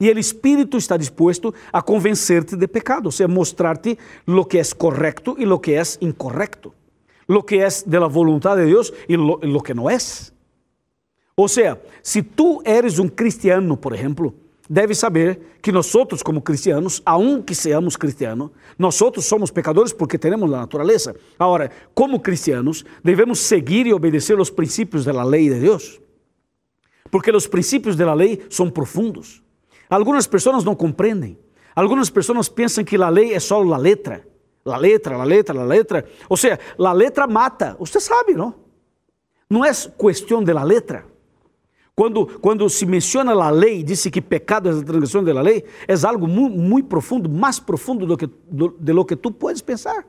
E 0.00 0.10
o 0.10 0.18
Espírito 0.18 0.76
está 0.76 0.96
disposto 0.96 1.54
a 1.72 1.80
convencer-te 1.80 2.56
de 2.56 2.66
pecado, 2.66 3.06
ou 3.06 3.12
seja, 3.12 3.28
mostrar-te 3.28 3.96
lo 4.26 4.44
que 4.44 4.58
é 4.58 4.64
correto 4.76 5.36
e 5.38 5.44
lo 5.44 5.60
que 5.60 5.74
é 5.74 5.82
incorrecto, 6.00 6.74
lo 7.28 7.44
que 7.44 7.58
é 7.58 7.68
de 7.68 7.98
la 7.98 8.08
voluntad 8.08 8.56
de 8.56 8.66
Deus 8.66 8.92
e 9.08 9.16
lo, 9.16 9.62
que 9.62 9.72
não 9.72 9.88
é. 9.88 9.96
Ou 11.36 11.48
seja, 11.48 11.80
se 12.02 12.22
tu 12.22 12.60
eres 12.64 12.98
um 12.98 13.08
cristiano, 13.08 13.76
por 13.76 13.94
exemplo, 13.94 14.34
deve 14.68 14.94
saber 14.94 15.58
que 15.62 15.70
nós 15.70 15.92
como 16.24 16.42
cristianos, 16.42 17.00
aunque 17.06 17.54
seamos 17.54 17.96
cristianos, 17.96 18.50
nós 18.78 18.96
somos 18.96 19.50
pecadores 19.50 19.92
porque 19.92 20.18
temos 20.18 20.52
a 20.52 20.58
natureza. 20.58 21.14
Agora, 21.38 21.70
como 21.94 22.20
cristianos, 22.20 22.84
devemos 23.02 23.38
seguir 23.38 23.86
e 23.86 23.94
obedecer 23.94 24.38
os 24.38 24.50
princípios 24.50 25.04
da 25.04 25.22
lei 25.22 25.48
de 25.48 25.60
Deus 25.60 26.00
porque 27.14 27.30
os 27.30 27.46
princípios 27.46 27.94
da 27.94 28.12
lei 28.12 28.44
são 28.50 28.68
profundos. 28.68 29.40
Algumas 29.94 30.26
pessoas 30.26 30.64
não 30.64 30.74
compreendem. 30.74 31.38
Algumas 31.72 32.10
pessoas 32.10 32.48
pensam 32.48 32.82
que 32.82 32.96
a 32.96 33.08
lei 33.08 33.32
é 33.32 33.38
só 33.38 33.62
a 33.62 33.76
letra. 33.76 34.26
A 34.64 34.76
letra, 34.76 35.14
a 35.14 35.22
letra, 35.22 35.60
a 35.60 35.64
letra. 35.64 36.04
Ou 36.28 36.36
seja, 36.36 36.58
a 36.76 36.92
letra 36.92 37.28
mata. 37.28 37.76
Você 37.78 38.00
sabe, 38.00 38.34
não? 38.34 38.56
Não 39.48 39.64
é 39.64 39.70
questão 39.70 40.42
da 40.42 40.64
letra. 40.64 41.06
Quando, 41.94 42.26
quando 42.40 42.68
se 42.68 42.84
menciona 42.84 43.34
a 43.34 43.50
lei, 43.50 43.84
diz 43.84 44.02
que 44.08 44.20
pecado 44.20 44.68
é 44.68 44.72
a 44.72 44.82
transgressão 44.82 45.22
da 45.22 45.40
lei, 45.40 45.64
é 45.86 45.94
algo 46.04 46.26
muito, 46.26 46.58
muito 46.58 46.88
profundo, 46.88 47.28
mais 47.28 47.60
profundo 47.60 48.04
do 48.04 48.16
que, 48.16 48.28
do, 48.50 48.76
de 48.76 48.92
lo 48.92 49.04
que 49.04 49.14
tu 49.14 49.30
puedes 49.30 49.62
pensar. 49.62 50.04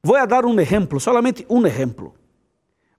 Vou 0.00 0.24
dar 0.28 0.44
um 0.44 0.60
exemplo, 0.60 1.00
solamente 1.00 1.44
um 1.50 1.66
exemplo. 1.66 2.14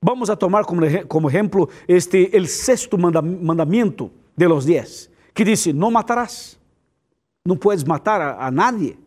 Vamos 0.02 0.30
a 0.30 0.36
tomar 0.36 0.66
como, 0.66 0.82
como 1.08 1.30
ejemplo 1.30 1.70
este, 1.88 2.36
el 2.36 2.50
sexto 2.50 2.98
mandamiento 2.98 4.12
de 4.36 4.50
los 4.50 4.66
diez, 4.66 5.10
que 5.38 5.46
dice, 5.46 5.72
no 5.72 5.92
matarás. 5.92 6.58
No 7.46 7.56
puedes 7.56 7.86
matar 7.86 8.20
a, 8.20 8.48
a 8.48 8.50
nadie, 8.50 8.98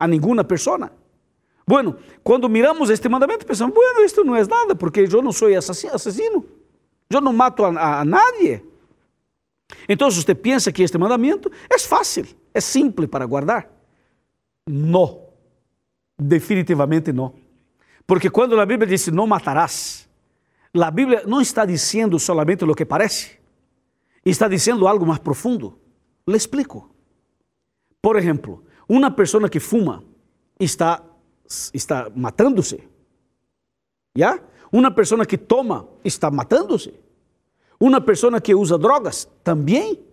a 0.00 0.08
ninguna 0.08 0.42
persona. 0.42 0.90
Bueno, 1.64 1.96
quando 2.24 2.48
miramos 2.48 2.90
este 2.90 3.08
mandamento, 3.08 3.46
pensamos, 3.46 3.72
bueno, 3.72 4.04
isto 4.04 4.24
não 4.24 4.34
é 4.34 4.44
nada, 4.44 4.74
porque 4.74 5.06
eu 5.08 5.22
não 5.22 5.30
sou 5.30 5.48
assassino, 5.56 6.44
eu 7.08 7.20
não 7.20 7.32
mato 7.32 7.64
a, 7.64 7.68
a, 7.68 8.00
a 8.00 8.04
nadie. 8.04 8.64
Então, 9.88 10.10
você 10.10 10.34
pensa 10.34 10.72
que 10.72 10.82
este 10.82 10.98
mandamento 10.98 11.50
é 11.70 11.78
fácil, 11.78 12.26
é 12.52 12.60
simples 12.60 13.08
para 13.08 13.24
guardar? 13.24 13.70
Não. 14.68 15.22
Definitivamente 16.18 17.12
não. 17.12 17.34
Porque 18.08 18.28
quando 18.28 18.60
a 18.60 18.66
Bíblia 18.66 18.88
diz 18.88 19.06
não 19.06 19.26
matarás, 19.26 20.08
a 20.74 20.90
Bíblia 20.90 21.22
não 21.26 21.40
está 21.40 21.64
dizendo 21.64 22.18
solamente 22.18 22.64
o 22.64 22.74
que 22.74 22.84
parece, 22.84 23.39
está 24.24 24.48
dizendo 24.48 24.86
algo 24.86 25.06
mais 25.06 25.18
profundo. 25.18 25.78
Le 26.26 26.36
explico. 26.36 26.90
Por 28.02 28.16
exemplo, 28.16 28.64
uma 28.88 29.10
pessoa 29.10 29.48
que 29.48 29.60
fuma 29.60 30.04
está, 30.58 31.02
está 31.72 32.10
matando-se. 32.14 32.82
Já? 34.16 34.40
Uma 34.72 34.90
pessoa 34.90 35.24
que 35.26 35.38
toma 35.38 35.88
está 36.04 36.30
matando-se. 36.30 36.94
Uma 37.78 38.00
pessoa 38.00 38.40
que 38.40 38.54
usa 38.54 38.78
drogas 38.78 39.28
também. 39.42 40.04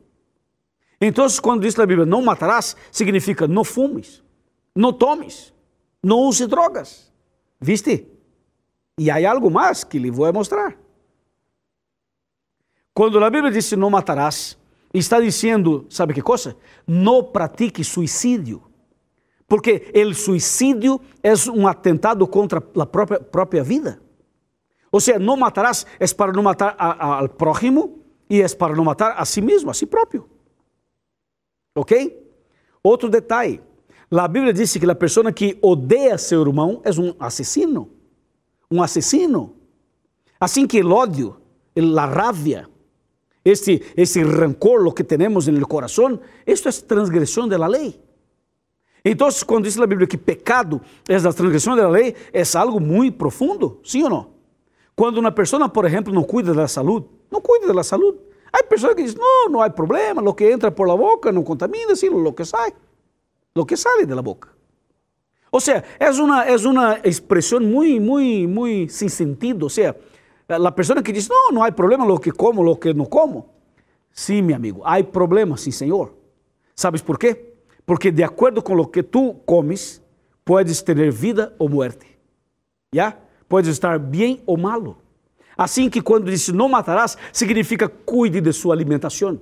Então, 1.00 1.28
quando 1.41 1.62
diz 1.62 1.78
a 1.78 1.86
Bíblia 1.86 2.06
não 2.06 2.22
matarás, 2.22 2.76
significa 2.91 3.48
não 3.48 3.63
fumes, 3.63 4.24
não 4.76 4.91
tomes, 4.91 5.54
não 6.02 6.22
use 6.22 6.48
drogas. 6.48 7.12
¿Viste? 7.60 8.08
E 8.98 9.12
há 9.12 9.30
algo 9.30 9.52
mais 9.52 9.84
que 9.84 10.00
lhe 10.00 10.10
vou 10.10 10.32
mostrar. 10.34 10.76
Quando 12.98 13.24
a 13.24 13.30
Bíblia 13.30 13.52
diz 13.52 13.72
não 13.74 13.92
matarás, 13.92 14.58
está 14.92 15.20
dizendo, 15.20 15.86
sabe 15.88 16.16
que 16.16 16.22
coisa? 16.24 16.58
Não 16.88 17.24
pratique 17.24 17.84
suicídio. 17.84 18.64
Porque 19.48 19.92
o 19.94 20.16
suicídio 20.16 21.00
é 21.22 21.32
um 21.54 21.68
atentado 21.68 22.26
contra 22.28 22.58
a 22.58 22.86
própria, 22.88 23.20
própria 23.20 23.64
vida. 23.64 24.02
Ou 24.92 25.00
seja, 25.00 25.20
não 25.20 25.38
matarás 25.38 25.86
é 26.00 26.08
para 26.08 26.34
não 26.34 26.42
matar 26.42 26.76
ao 26.80 27.30
próximo 27.30 28.00
e 28.28 28.42
é 28.42 28.50
para 28.50 28.76
não 28.76 28.84
matar 28.84 29.14
a 29.16 29.26
si 29.26 29.42
mesmo, 29.42 29.70
a 29.70 29.76
si 29.76 29.86
próprio. 29.86 30.28
Ok? 31.76 32.20
Outro 32.82 33.10
detalhe. 33.10 33.62
A 34.10 34.28
Bíblia 34.28 34.52
diz 34.52 34.76
que 34.76 34.90
a 34.90 34.96
pessoa 34.96 35.32
que 35.32 35.56
odeia 35.62 36.18
seu 36.18 36.42
irmão 36.42 36.82
é 36.84 36.90
um 37.00 37.14
assassino. 37.20 37.92
Um 38.72 38.82
assassino. 38.82 39.56
Assim 40.40 40.66
que 40.66 40.82
o 40.82 40.92
ódio, 40.92 41.40
a 41.96 42.06
rabia, 42.08 42.68
este, 43.52 43.82
este 43.96 44.24
rancor, 44.24 44.82
lo 44.82 44.94
que 44.94 45.04
temos 45.04 45.48
no 45.48 45.68
coração, 45.68 46.20
isto 46.46 46.70
é 46.70 46.72
transgressão 46.72 47.48
da 47.48 47.68
lei. 47.68 48.00
Então, 49.04 49.30
quando 49.46 49.66
diz 49.66 49.80
a 49.80 49.88
Bíblia 49.88 50.08
que 50.08 50.18
pecado 50.18 50.82
é 51.08 51.16
a 51.16 51.34
transgressão 51.34 51.76
da 51.76 51.88
lei, 51.88 52.16
é 52.34 52.44
algo 52.56 52.80
muito 52.80 53.18
profundo, 53.18 53.80
sim 53.84 54.04
ou 54.04 54.10
não? 54.10 54.28
Quando 54.96 55.20
uma 55.20 55.32
pessoa, 55.32 55.70
por 55.70 55.86
exemplo, 55.86 56.14
não 56.14 56.24
cuida 56.24 56.54
da 56.54 56.68
saúde, 56.68 57.06
não 57.32 57.40
cuida 57.40 57.74
da 57.74 57.84
saúde. 57.84 58.18
Há 58.52 58.64
pessoas 58.64 58.96
que 58.96 59.04
dizem, 59.04 59.20
não, 59.20 59.50
não 59.50 59.62
há 59.62 59.70
problema, 59.70 60.22
o 60.22 60.34
que 60.34 60.50
entra 60.50 60.72
por 60.72 60.88
la 60.88 60.96
boca 60.96 61.32
não 61.32 61.44
contamina, 61.44 61.96
sim, 61.96 62.10
o 62.10 62.34
que 62.34 62.44
sai 62.46 62.74
lo 63.58 63.66
que 63.66 63.76
sale 63.76 64.06
de 64.06 64.16
la 64.16 64.22
boca. 64.22 64.50
O 65.50 65.60
sea, 65.60 65.84
es 66.00 66.20
una, 66.20 66.44
es 66.44 66.66
una 66.66 66.98
expresión 67.04 67.72
muy, 67.72 68.00
muy, 68.00 68.46
muy 68.46 68.90
sin 68.90 69.10
sentido. 69.10 69.66
O 69.66 69.70
sea, 69.70 69.96
la 70.48 70.74
persona 70.74 71.04
que 71.04 71.12
dice, 71.12 71.30
no, 71.30 71.56
no 71.56 71.64
hay 71.64 71.72
problema 71.72 72.06
lo 72.06 72.20
que 72.20 72.32
como, 72.32 72.64
lo 72.64 72.80
que 72.80 72.94
no 72.94 73.10
como. 73.10 73.54
Sí, 74.12 74.42
mi 74.42 74.54
amigo, 74.54 74.82
hay 74.86 75.04
problemas, 75.04 75.62
sí, 75.62 75.72
Señor. 75.72 76.16
¿Sabes 76.74 77.02
por 77.02 77.20
qué? 77.20 77.56
Porque 77.86 78.12
de 78.12 78.24
acuerdo 78.24 78.64
con 78.64 78.78
lo 78.78 78.90
que 78.90 79.04
tú 79.04 79.42
comes, 79.46 80.02
puedes 80.44 80.84
tener 80.84 81.12
vida 81.12 81.54
o 81.58 81.68
muerte. 81.68 82.18
¿Ya? 82.92 83.20
Puedes 83.48 83.70
estar 83.70 84.00
bien 84.00 84.42
o 84.46 84.58
malo. 84.58 84.98
Assim 85.58 85.90
que 85.90 86.02
quando 86.02 86.30
diz 86.30 86.50
não 86.50 86.70
matarás, 86.70 87.18
significa 87.34 87.90
cuide 87.90 88.40
de 88.40 88.54
sua 88.54 88.76
alimentação. 88.76 89.40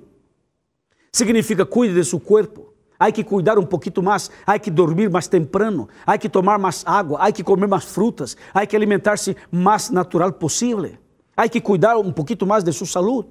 Significa 1.12 1.66
cuide 1.66 1.94
de 1.94 2.04
seu 2.04 2.18
corpo. 2.18 2.72
Há 2.98 3.12
que 3.12 3.22
cuidar 3.22 3.58
um 3.58 3.66
pouquinho 3.66 4.02
mais, 4.02 4.30
há 4.46 4.58
que 4.58 4.70
dormir 4.70 5.10
mais 5.10 5.28
temprano, 5.28 5.88
há 6.06 6.16
que 6.16 6.28
tomar 6.28 6.58
mais 6.58 6.82
água, 6.86 7.18
há 7.20 7.30
que 7.30 7.42
comer 7.42 7.66
mais 7.66 7.84
frutas, 7.84 8.36
há 8.54 8.64
que 8.64 8.74
alimentar-se 8.74 9.36
mais 9.50 9.90
natural 9.90 10.32
possível, 10.32 10.92
há 11.36 11.48
que 11.48 11.60
cuidar 11.60 11.98
um 11.98 12.12
pouquinho 12.12 12.46
mais 12.46 12.64
de 12.64 12.72
sua 12.72 12.86
saúde. 12.86 13.28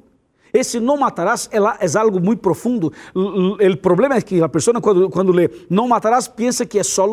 Esse 0.53 0.79
não 0.79 0.95
matarás 0.95 1.49
é, 1.51 1.57
é 1.57 1.97
algo 1.97 2.17
muito 2.21 2.39
profundo. 2.39 2.93
O 3.13 3.77
problema 3.77 4.15
é 4.15 4.21
que 4.21 4.41
a 4.41 4.47
pessoa, 4.47 4.79
quando, 4.79 5.09
quando 5.09 5.33
lê 5.33 5.49
não 5.69 5.85
matarás, 5.85 6.29
pensa 6.29 6.65
que 6.65 6.79
é 6.79 6.83
só 6.83 7.05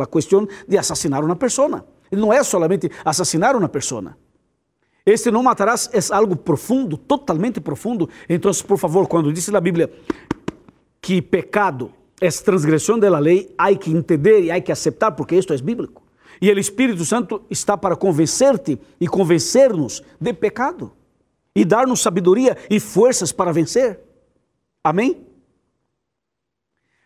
a 0.00 0.06
questão 0.06 0.46
de 0.68 0.78
assassinar 0.78 1.24
uma 1.24 1.34
pessoa. 1.34 1.84
Não 2.12 2.32
é 2.32 2.40
solamente 2.44 2.88
assassinar 3.04 3.56
uma 3.56 3.68
pessoa. 3.68 4.16
Este 5.04 5.32
não 5.32 5.42
matarás 5.42 5.90
é 5.92 6.14
algo 6.14 6.36
profundo, 6.36 6.96
totalmente 6.96 7.60
profundo. 7.60 8.08
Então, 8.28 8.52
por 8.68 8.78
favor, 8.78 9.08
quando 9.08 9.32
diz 9.32 9.52
a 9.52 9.60
Bíblia 9.60 9.90
que 11.02 11.20
pecado 11.20 11.92
é 12.20 12.30
transgressão 12.30 12.96
da 12.96 13.18
lei, 13.18 13.52
há 13.58 13.74
que 13.74 13.90
entender 13.90 14.44
e 14.44 14.50
há 14.52 14.60
que 14.60 14.70
aceitar, 14.70 15.10
porque 15.10 15.34
isto 15.34 15.52
é 15.52 15.58
bíblico. 15.58 16.00
E 16.40 16.50
o 16.50 16.58
Espírito 16.58 17.04
Santo 17.04 17.42
está 17.50 17.76
para 17.76 17.96
convencer-te 17.96 18.78
e 19.00 19.08
convencer-nos 19.08 20.02
de 20.20 20.32
pecado 20.32 20.92
e 21.54 21.64
dar-nos 21.64 22.00
sabedoria 22.00 22.56
e 22.70 22.78
forças 22.78 23.32
para 23.32 23.52
vencer. 23.52 23.98
Amém? 24.82 25.26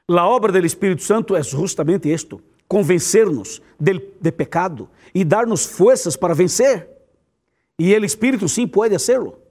A 0.08 0.28
obra 0.28 0.52
do 0.52 0.66
Espírito 0.66 1.02
Santo 1.02 1.34
é 1.34 1.42
justamente 1.42 2.12
isto: 2.12 2.40
convencer-nos 2.68 3.60
de, 3.80 4.00
de 4.20 4.32
pecado 4.32 4.88
e 5.14 5.24
dar-nos 5.24 5.64
forças 5.64 6.16
para 6.16 6.34
vencer. 6.34 6.88
E 7.78 7.94
o 7.94 8.04
Espírito 8.04 8.48
sim 8.48 8.66
pode 8.66 8.92
fazê-lo. 8.92 9.45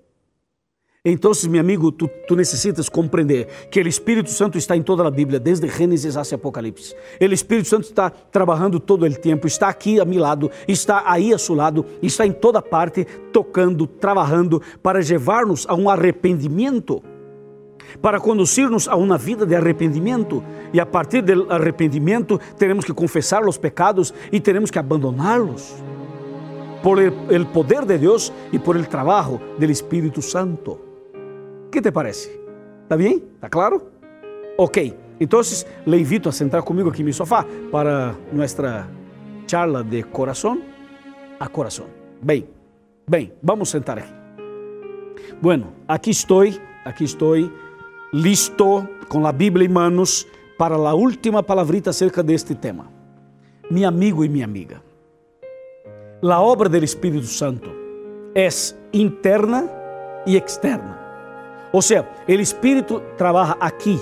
Então, 1.08 1.32
meu 1.48 1.62
amigo, 1.62 1.92
tu, 1.92 2.10
tu, 2.28 2.36
necessitas 2.36 2.90
compreender 2.90 3.48
que 3.70 3.80
o 3.80 3.88
Espírito 3.88 4.32
Santo 4.32 4.58
está 4.58 4.76
em 4.76 4.82
toda 4.82 5.08
a 5.08 5.12
Bíblia, 5.12 5.40
desde 5.40 5.68
Gênesis 5.68 6.18
até 6.18 6.34
Apocalipse. 6.34 6.96
O 7.22 7.26
Espírito 7.26 7.68
Santo 7.68 7.84
está 7.84 8.10
trabalhando 8.10 8.80
todo 8.80 9.06
o 9.06 9.14
tempo, 9.14 9.46
está 9.46 9.68
aqui 9.68 10.00
a 10.00 10.06
meu 10.06 10.20
lado, 10.20 10.50
está 10.68 11.04
aí 11.06 11.32
a 11.32 11.38
seu 11.38 11.54
lado, 11.54 11.86
está 12.02 12.26
em 12.26 12.32
toda 12.32 12.60
parte, 12.60 13.06
tocando, 13.32 13.86
trabalhando 13.86 14.60
para 14.82 14.98
levar-nos 14.98 15.68
a 15.70 15.76
um 15.76 15.92
arrependimento, 15.92 17.04
para 18.02 18.20
conduzir-nos 18.20 18.88
a 18.88 18.96
uma 18.96 19.20
vida 19.20 19.46
de 19.46 19.56
arrependimento. 19.56 20.44
E 20.74 20.80
a 20.80 20.88
partir 20.88 21.22
do 21.22 21.54
arrependimento, 21.54 22.40
teremos 22.58 22.84
que 22.84 22.94
confessar 22.94 23.48
os 23.48 23.60
pecados 23.60 24.12
e 24.32 24.40
teremos 24.40 24.72
que 24.72 24.80
abandoná-los 24.80 25.76
por 26.82 27.00
el 27.00 27.46
poder 27.54 27.86
de 27.86 28.00
Deus 28.00 28.34
e 28.52 28.58
por 28.58 28.76
el 28.76 28.88
trabalho 28.88 29.40
do 29.60 29.66
Espírito 29.66 30.22
Santo. 30.24 30.85
¿Qué 31.76 31.82
te 31.82 31.92
parece? 31.92 32.40
¿Está 32.84 32.96
bien? 32.96 33.22
¿Está 33.34 33.50
claro? 33.50 33.92
Ok, 34.56 34.78
entonces 35.20 35.68
le 35.86 35.98
invito 35.98 36.30
a 36.30 36.32
sentar 36.32 36.64
conmigo 36.64 36.90
aquí 36.90 37.02
en 37.02 37.08
mi 37.08 37.12
sofá 37.12 37.46
para 37.70 38.16
nuestra 38.32 38.88
charla 39.46 39.84
de 39.84 40.06
corazón 40.06 40.62
a 41.38 41.50
corazón. 41.50 41.88
Bem, 42.22 42.48
bem, 43.06 43.34
vamos 43.42 43.68
sentar 43.72 44.00
aqui. 44.00 44.14
Bueno, 45.42 45.74
aqui 45.86 46.12
estou, 46.12 46.46
aqui 46.86 47.04
estou 47.04 47.36
listo 48.14 48.88
com 49.10 49.28
a 49.28 49.34
Bíblia 49.34 49.68
em 49.68 49.70
manos 49.70 50.26
para 50.58 50.76
a 50.76 50.94
última 50.94 51.44
palavrita 51.44 51.90
acerca 51.90 52.24
deste 52.24 52.56
tema. 52.56 52.90
Meu 53.70 53.86
amigo 53.86 54.24
e 54.24 54.30
minha 54.30 54.46
amiga, 54.46 54.82
a 56.24 56.42
obra 56.42 56.70
do 56.70 56.78
Espírito 56.78 57.28
Santo 57.28 57.70
é 58.34 58.48
interna 58.94 59.70
e 60.26 60.38
externa. 60.38 61.05
Ou 61.76 61.82
seja, 61.82 62.08
o 62.26 62.32
Espírito 62.32 63.02
trabalha 63.18 63.58
aqui, 63.60 64.00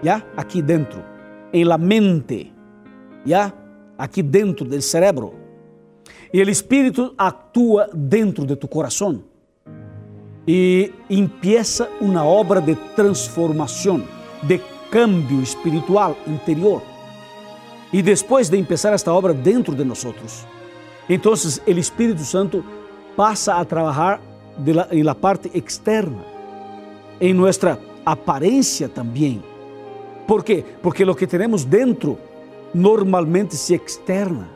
já, 0.00 0.22
aqui 0.36 0.62
dentro, 0.62 1.02
em 1.52 1.64
la 1.64 1.76
mente, 1.76 2.52
já, 3.26 3.52
aqui 3.98 4.22
dentro 4.22 4.64
do 4.64 4.80
cérebro. 4.80 5.34
E 6.32 6.40
o 6.40 6.48
Espírito 6.48 7.12
atua 7.18 7.90
dentro 7.92 8.46
de 8.46 8.54
tu 8.54 8.68
coração 8.68 9.24
e 10.46 10.92
empieza 11.10 11.90
uma 12.00 12.24
obra 12.24 12.60
de 12.60 12.76
transformação, 12.94 14.00
de 14.40 14.60
cambio 14.88 15.42
espiritual 15.42 16.16
interior. 16.28 16.80
E 17.92 18.02
depois 18.02 18.48
de 18.48 18.56
empezar 18.56 18.92
esta 18.92 19.12
obra 19.12 19.34
dentro 19.34 19.74
de 19.74 19.82
nós, 19.82 20.06
então 21.08 21.32
o 21.32 21.70
Espírito 21.76 22.20
Santo 22.20 22.64
passa 23.16 23.54
a 23.54 23.64
trabalhar 23.64 24.20
em 24.92 25.02
la 25.02 25.16
parte 25.16 25.50
externa 25.52 26.33
em 27.20 27.32
nossa 27.32 27.78
aparência 28.04 28.88
também. 28.88 29.42
¿Por 30.26 30.42
quê? 30.42 30.64
Porque 30.82 31.04
o 31.04 31.14
que 31.14 31.26
temos 31.26 31.64
dentro 31.64 32.18
normalmente 32.74 33.56
se 33.56 33.74
externa. 33.74 34.48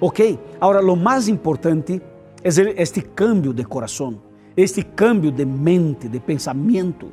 Ok? 0.00 0.38
Agora, 0.60 0.80
o 0.80 0.96
mais 0.96 1.28
importante 1.28 2.00
é 2.42 2.48
este 2.82 3.02
cambio 3.02 3.52
de 3.52 3.64
coração, 3.64 4.20
este 4.56 4.82
cambio 4.82 5.30
de 5.30 5.44
mente, 5.44 6.08
de 6.08 6.18
pensamento. 6.18 7.12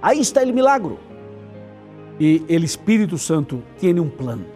Aí 0.00 0.20
está 0.20 0.42
o 0.42 0.52
milagro. 0.52 0.98
E 2.18 2.44
o 2.48 2.64
Espírito 2.64 3.18
Santo 3.18 3.62
tem 3.78 4.00
um 4.00 4.08
plano. 4.08 4.46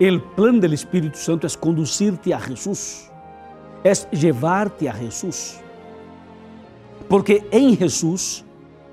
O 0.00 0.20
plano 0.34 0.60
do 0.60 0.74
Espírito 0.74 1.16
Santo 1.18 1.46
é 1.46 1.50
conduzir-te 1.58 2.32
a 2.32 2.38
Jesus, 2.38 3.10
é 3.84 3.92
levar-te 4.16 4.88
a 4.88 4.92
Jesus. 4.92 5.62
Porque 7.08 7.46
em 7.50 7.76
Jesus 7.76 8.44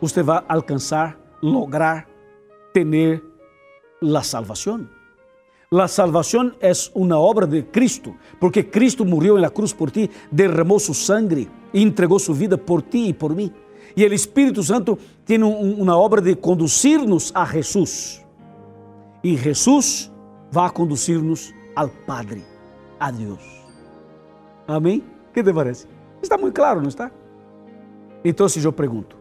usted 0.02 0.26
va 0.26 0.46
a 0.48 0.54
alcanzar, 0.54 1.18
lograr 1.42 2.08
tener 2.74 3.24
la 4.02 4.24
salvación. 4.24 4.90
La 5.70 5.88
salvación 5.88 6.56
es 6.60 6.92
una 6.94 7.18
obra 7.18 7.48
de 7.48 7.66
Cristo, 7.66 8.16
porque 8.40 8.70
Cristo 8.70 9.04
en 9.04 9.42
la 9.42 9.50
cruz 9.50 9.74
por 9.74 9.90
ti, 9.90 10.10
derramó 10.30 10.78
su 10.78 10.94
sangre 10.94 11.48
y 11.72 11.82
entregó 11.82 12.20
su 12.20 12.36
vida 12.36 12.58
por 12.58 12.84
ti 12.84 13.08
y 13.08 13.14
por 13.14 13.34
mí. 13.34 13.52
Y 13.96 14.04
el 14.04 14.14
Espíritu 14.14 14.62
Santo 14.62 15.00
un, 15.48 15.76
una 15.80 15.96
obra 15.96 16.22
de 16.22 16.40
conducirnos 16.40 17.32
a 17.34 17.46
Jesús. 17.46 18.22
Y 19.24 19.36
Jesús 19.38 20.12
va 20.56 20.68
a 20.68 20.70
conducirnos 20.70 21.52
al 21.76 21.90
Padre, 22.06 22.44
a 23.00 23.12
Dios. 23.12 23.40
Amém? 24.68 25.04
O 25.30 25.34
que 25.34 25.44
te 25.44 25.54
parece? 25.54 25.88
Está 26.22 26.38
muito 26.38 26.54
claro, 26.54 26.82
não 26.82 26.90
está? 26.90 27.12
Então, 28.26 28.48
se 28.48 28.64
eu 28.64 28.72
pergunto, 28.72 29.18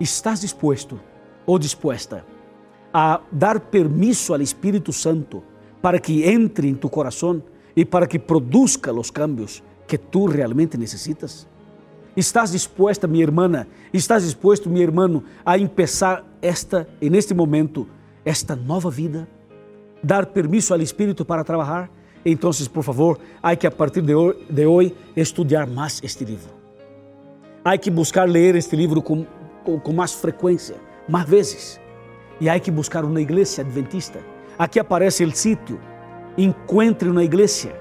estás 0.00 0.40
disposto 0.40 0.98
ou 1.44 1.58
disposta 1.58 2.24
a 2.92 3.20
dar 3.30 3.60
permisso 3.60 4.32
ao 4.32 4.40
Espírito 4.40 4.92
Santo 4.92 5.42
para 5.82 5.98
que 5.98 6.24
entre 6.24 6.68
em 6.68 6.74
tu 6.74 6.88
coração 6.88 7.42
e 7.76 7.84
para 7.84 8.06
que 8.06 8.18
produza 8.18 8.92
os 8.92 9.10
cambios 9.10 9.62
que 9.86 9.98
tu 9.98 10.26
realmente 10.26 10.78
necessitas? 10.78 11.46
Estás 12.16 12.50
disposta, 12.50 13.06
minha 13.06 13.22
irmã, 13.22 13.66
estás 13.92 14.24
disposto, 14.24 14.68
meu 14.70 14.82
irmão, 14.82 15.22
a 15.44 15.56
começar 15.58 16.24
esta, 16.40 16.88
neste 17.00 17.34
momento, 17.34 17.86
esta 18.24 18.56
nova 18.56 18.90
vida? 18.90 19.28
Dar 20.02 20.26
permisso 20.26 20.72
ao 20.72 20.80
Espírito 20.80 21.24
para 21.24 21.44
trabalhar? 21.44 21.90
Então, 22.24 22.50
por 22.72 22.82
favor, 22.82 23.20
há 23.42 23.54
que 23.54 23.66
a 23.66 23.70
partir 23.70 24.02
de 24.02 24.14
hoje, 24.14 24.38
de 24.50 24.66
hoje 24.66 24.96
estudar 25.14 25.66
mais 25.66 26.00
este 26.02 26.24
livro. 26.24 26.57
Há 27.70 27.76
que 27.76 27.90
buscar 27.90 28.26
ler 28.26 28.54
este 28.54 28.74
livro 28.74 29.02
com, 29.02 29.26
com, 29.62 29.92
mais 29.92 30.14
frequência, 30.14 30.76
mais 31.06 31.28
vezes. 31.28 31.78
E 32.40 32.48
há 32.48 32.58
que 32.58 32.70
buscar 32.70 33.04
uma 33.04 33.20
igreja 33.20 33.60
adventista. 33.60 34.20
Aqui 34.58 34.80
aparece 34.80 35.22
o 35.22 35.36
sítio. 35.36 35.78
Encontre 36.38 37.10
uma 37.10 37.22
igreja. 37.22 37.78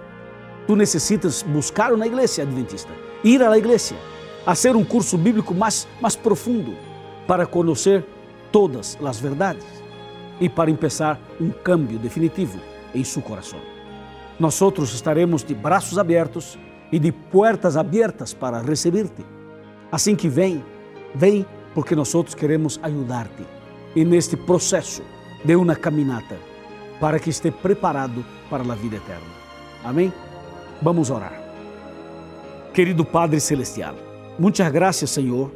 Tu 0.67 0.75
necessitas 0.75 1.41
buscar 1.41 1.93
uma 1.93 2.05
igreja 2.05 2.41
adventista, 2.41 2.91
ir 3.23 3.41
à 3.41 3.57
igreja, 3.57 3.95
fazer 4.43 4.75
um 4.75 4.83
curso 4.83 5.17
bíblico 5.17 5.55
mais, 5.55 5.87
mais 6.01 6.17
profundo 6.17 6.75
para 7.25 7.45
conhecer 7.45 8.05
todas 8.51 8.97
as 9.01 9.21
verdades 9.21 9.65
e 10.41 10.49
para 10.49 10.69
começar 10.75 11.17
um 11.39 11.49
cambio 11.49 11.97
definitivo 11.97 12.59
em 12.93 13.05
seu 13.05 13.21
coração. 13.21 13.59
Nós 14.37 14.59
estaremos 14.93 15.45
de 15.45 15.55
braços 15.55 15.97
abertos 15.97 16.59
e 16.91 16.99
de 16.99 17.13
portas 17.13 17.77
abertas 17.77 18.33
para 18.33 18.61
receber-te. 18.61 19.36
Assim 19.91 20.15
que 20.15 20.27
vem, 20.27 20.63
vem 21.15 21.45
porque 21.73 21.95
nós 21.95 22.13
queremos 22.35 22.79
ajudar-te 22.83 23.45
neste 23.95 24.35
processo 24.35 25.01
de 25.43 25.55
uma 25.55 25.75
caminata 25.75 26.37
para 26.99 27.19
que 27.19 27.29
esteja 27.29 27.55
preparado 27.55 28.25
para 28.49 28.63
a 28.63 28.75
vida 28.75 28.97
eterna. 28.97 29.27
Amém? 29.83 30.11
Vamos 30.81 31.09
orar. 31.09 31.41
Querido 32.73 33.05
Padre 33.05 33.39
Celestial, 33.39 33.95
muitas 34.37 34.71
graças, 34.71 35.09
Senhor, 35.09 35.51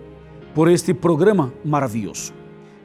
por 0.55 0.69
este 0.69 0.93
programa 0.93 1.53
maravilhoso. 1.63 2.33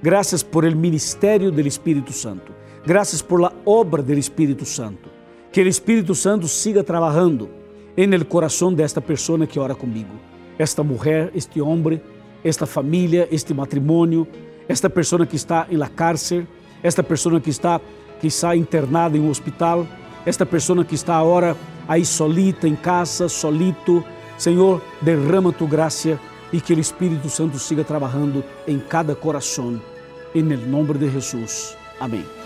Graças 0.03 0.43
por 0.43 0.65
el 0.65 0.77
ministério 0.77 1.51
do 1.51 1.61
Espírito 1.61 2.13
Santo. 2.13 2.53
Graças 2.85 3.23
por 3.23 3.41
la 3.41 3.53
obra 3.65 4.03
do 4.03 4.13
Espírito 4.13 4.65
Santo. 4.65 5.09
Que 5.51 5.63
o 5.63 5.69
Espírito 5.69 6.15
Santo 6.15 6.47
siga 6.49 6.85
trabalhando 6.85 7.49
en 7.97 8.13
el 8.13 8.27
coração 8.27 8.75
desta 8.75 9.01
pessoa 9.01 9.47
que 9.47 9.59
ora 9.59 9.75
comigo. 9.75 10.13
Esta 10.59 10.83
mulher, 10.83 11.31
este 11.35 11.61
homem, 11.61 12.01
esta 12.42 12.66
família, 12.66 13.29
este 13.31 13.53
matrimônio, 13.53 14.27
esta 14.69 14.88
pessoa 14.88 15.27
que 15.27 15.37
está 15.37 15.66
em 15.71 15.77
la 15.77 15.88
cárcel, 15.88 16.47
esta 16.83 17.03
pessoa 17.03 17.40
que 17.40 17.51
está 17.51 17.81
está 18.23 18.57
internada 18.57 19.16
em 19.16 19.21
um 19.21 19.31
hospital, 19.31 19.87
esta 20.25 20.47
pessoa 20.47 20.85
que 20.85 20.95
está 20.95 21.16
agora 21.16 21.57
aí 21.87 22.05
solita 22.05 22.66
em 22.66 22.75
casa, 22.75 23.29
solito. 23.29 24.05
Senhor, 24.38 24.83
derrama 25.01 25.53
tu 25.53 25.66
graça 25.66 26.19
e 26.53 26.61
que 26.61 26.75
o 26.75 26.81
Espírito 26.81 27.29
Santo 27.29 27.59
siga 27.59 27.85
trabalhando 27.85 28.45
em 28.66 28.79
cada 28.79 29.14
coração. 29.14 29.81
Em 30.35 30.42
nome 30.42 30.95
de 30.95 31.11
Jesus. 31.11 31.77
Amém. 31.99 32.46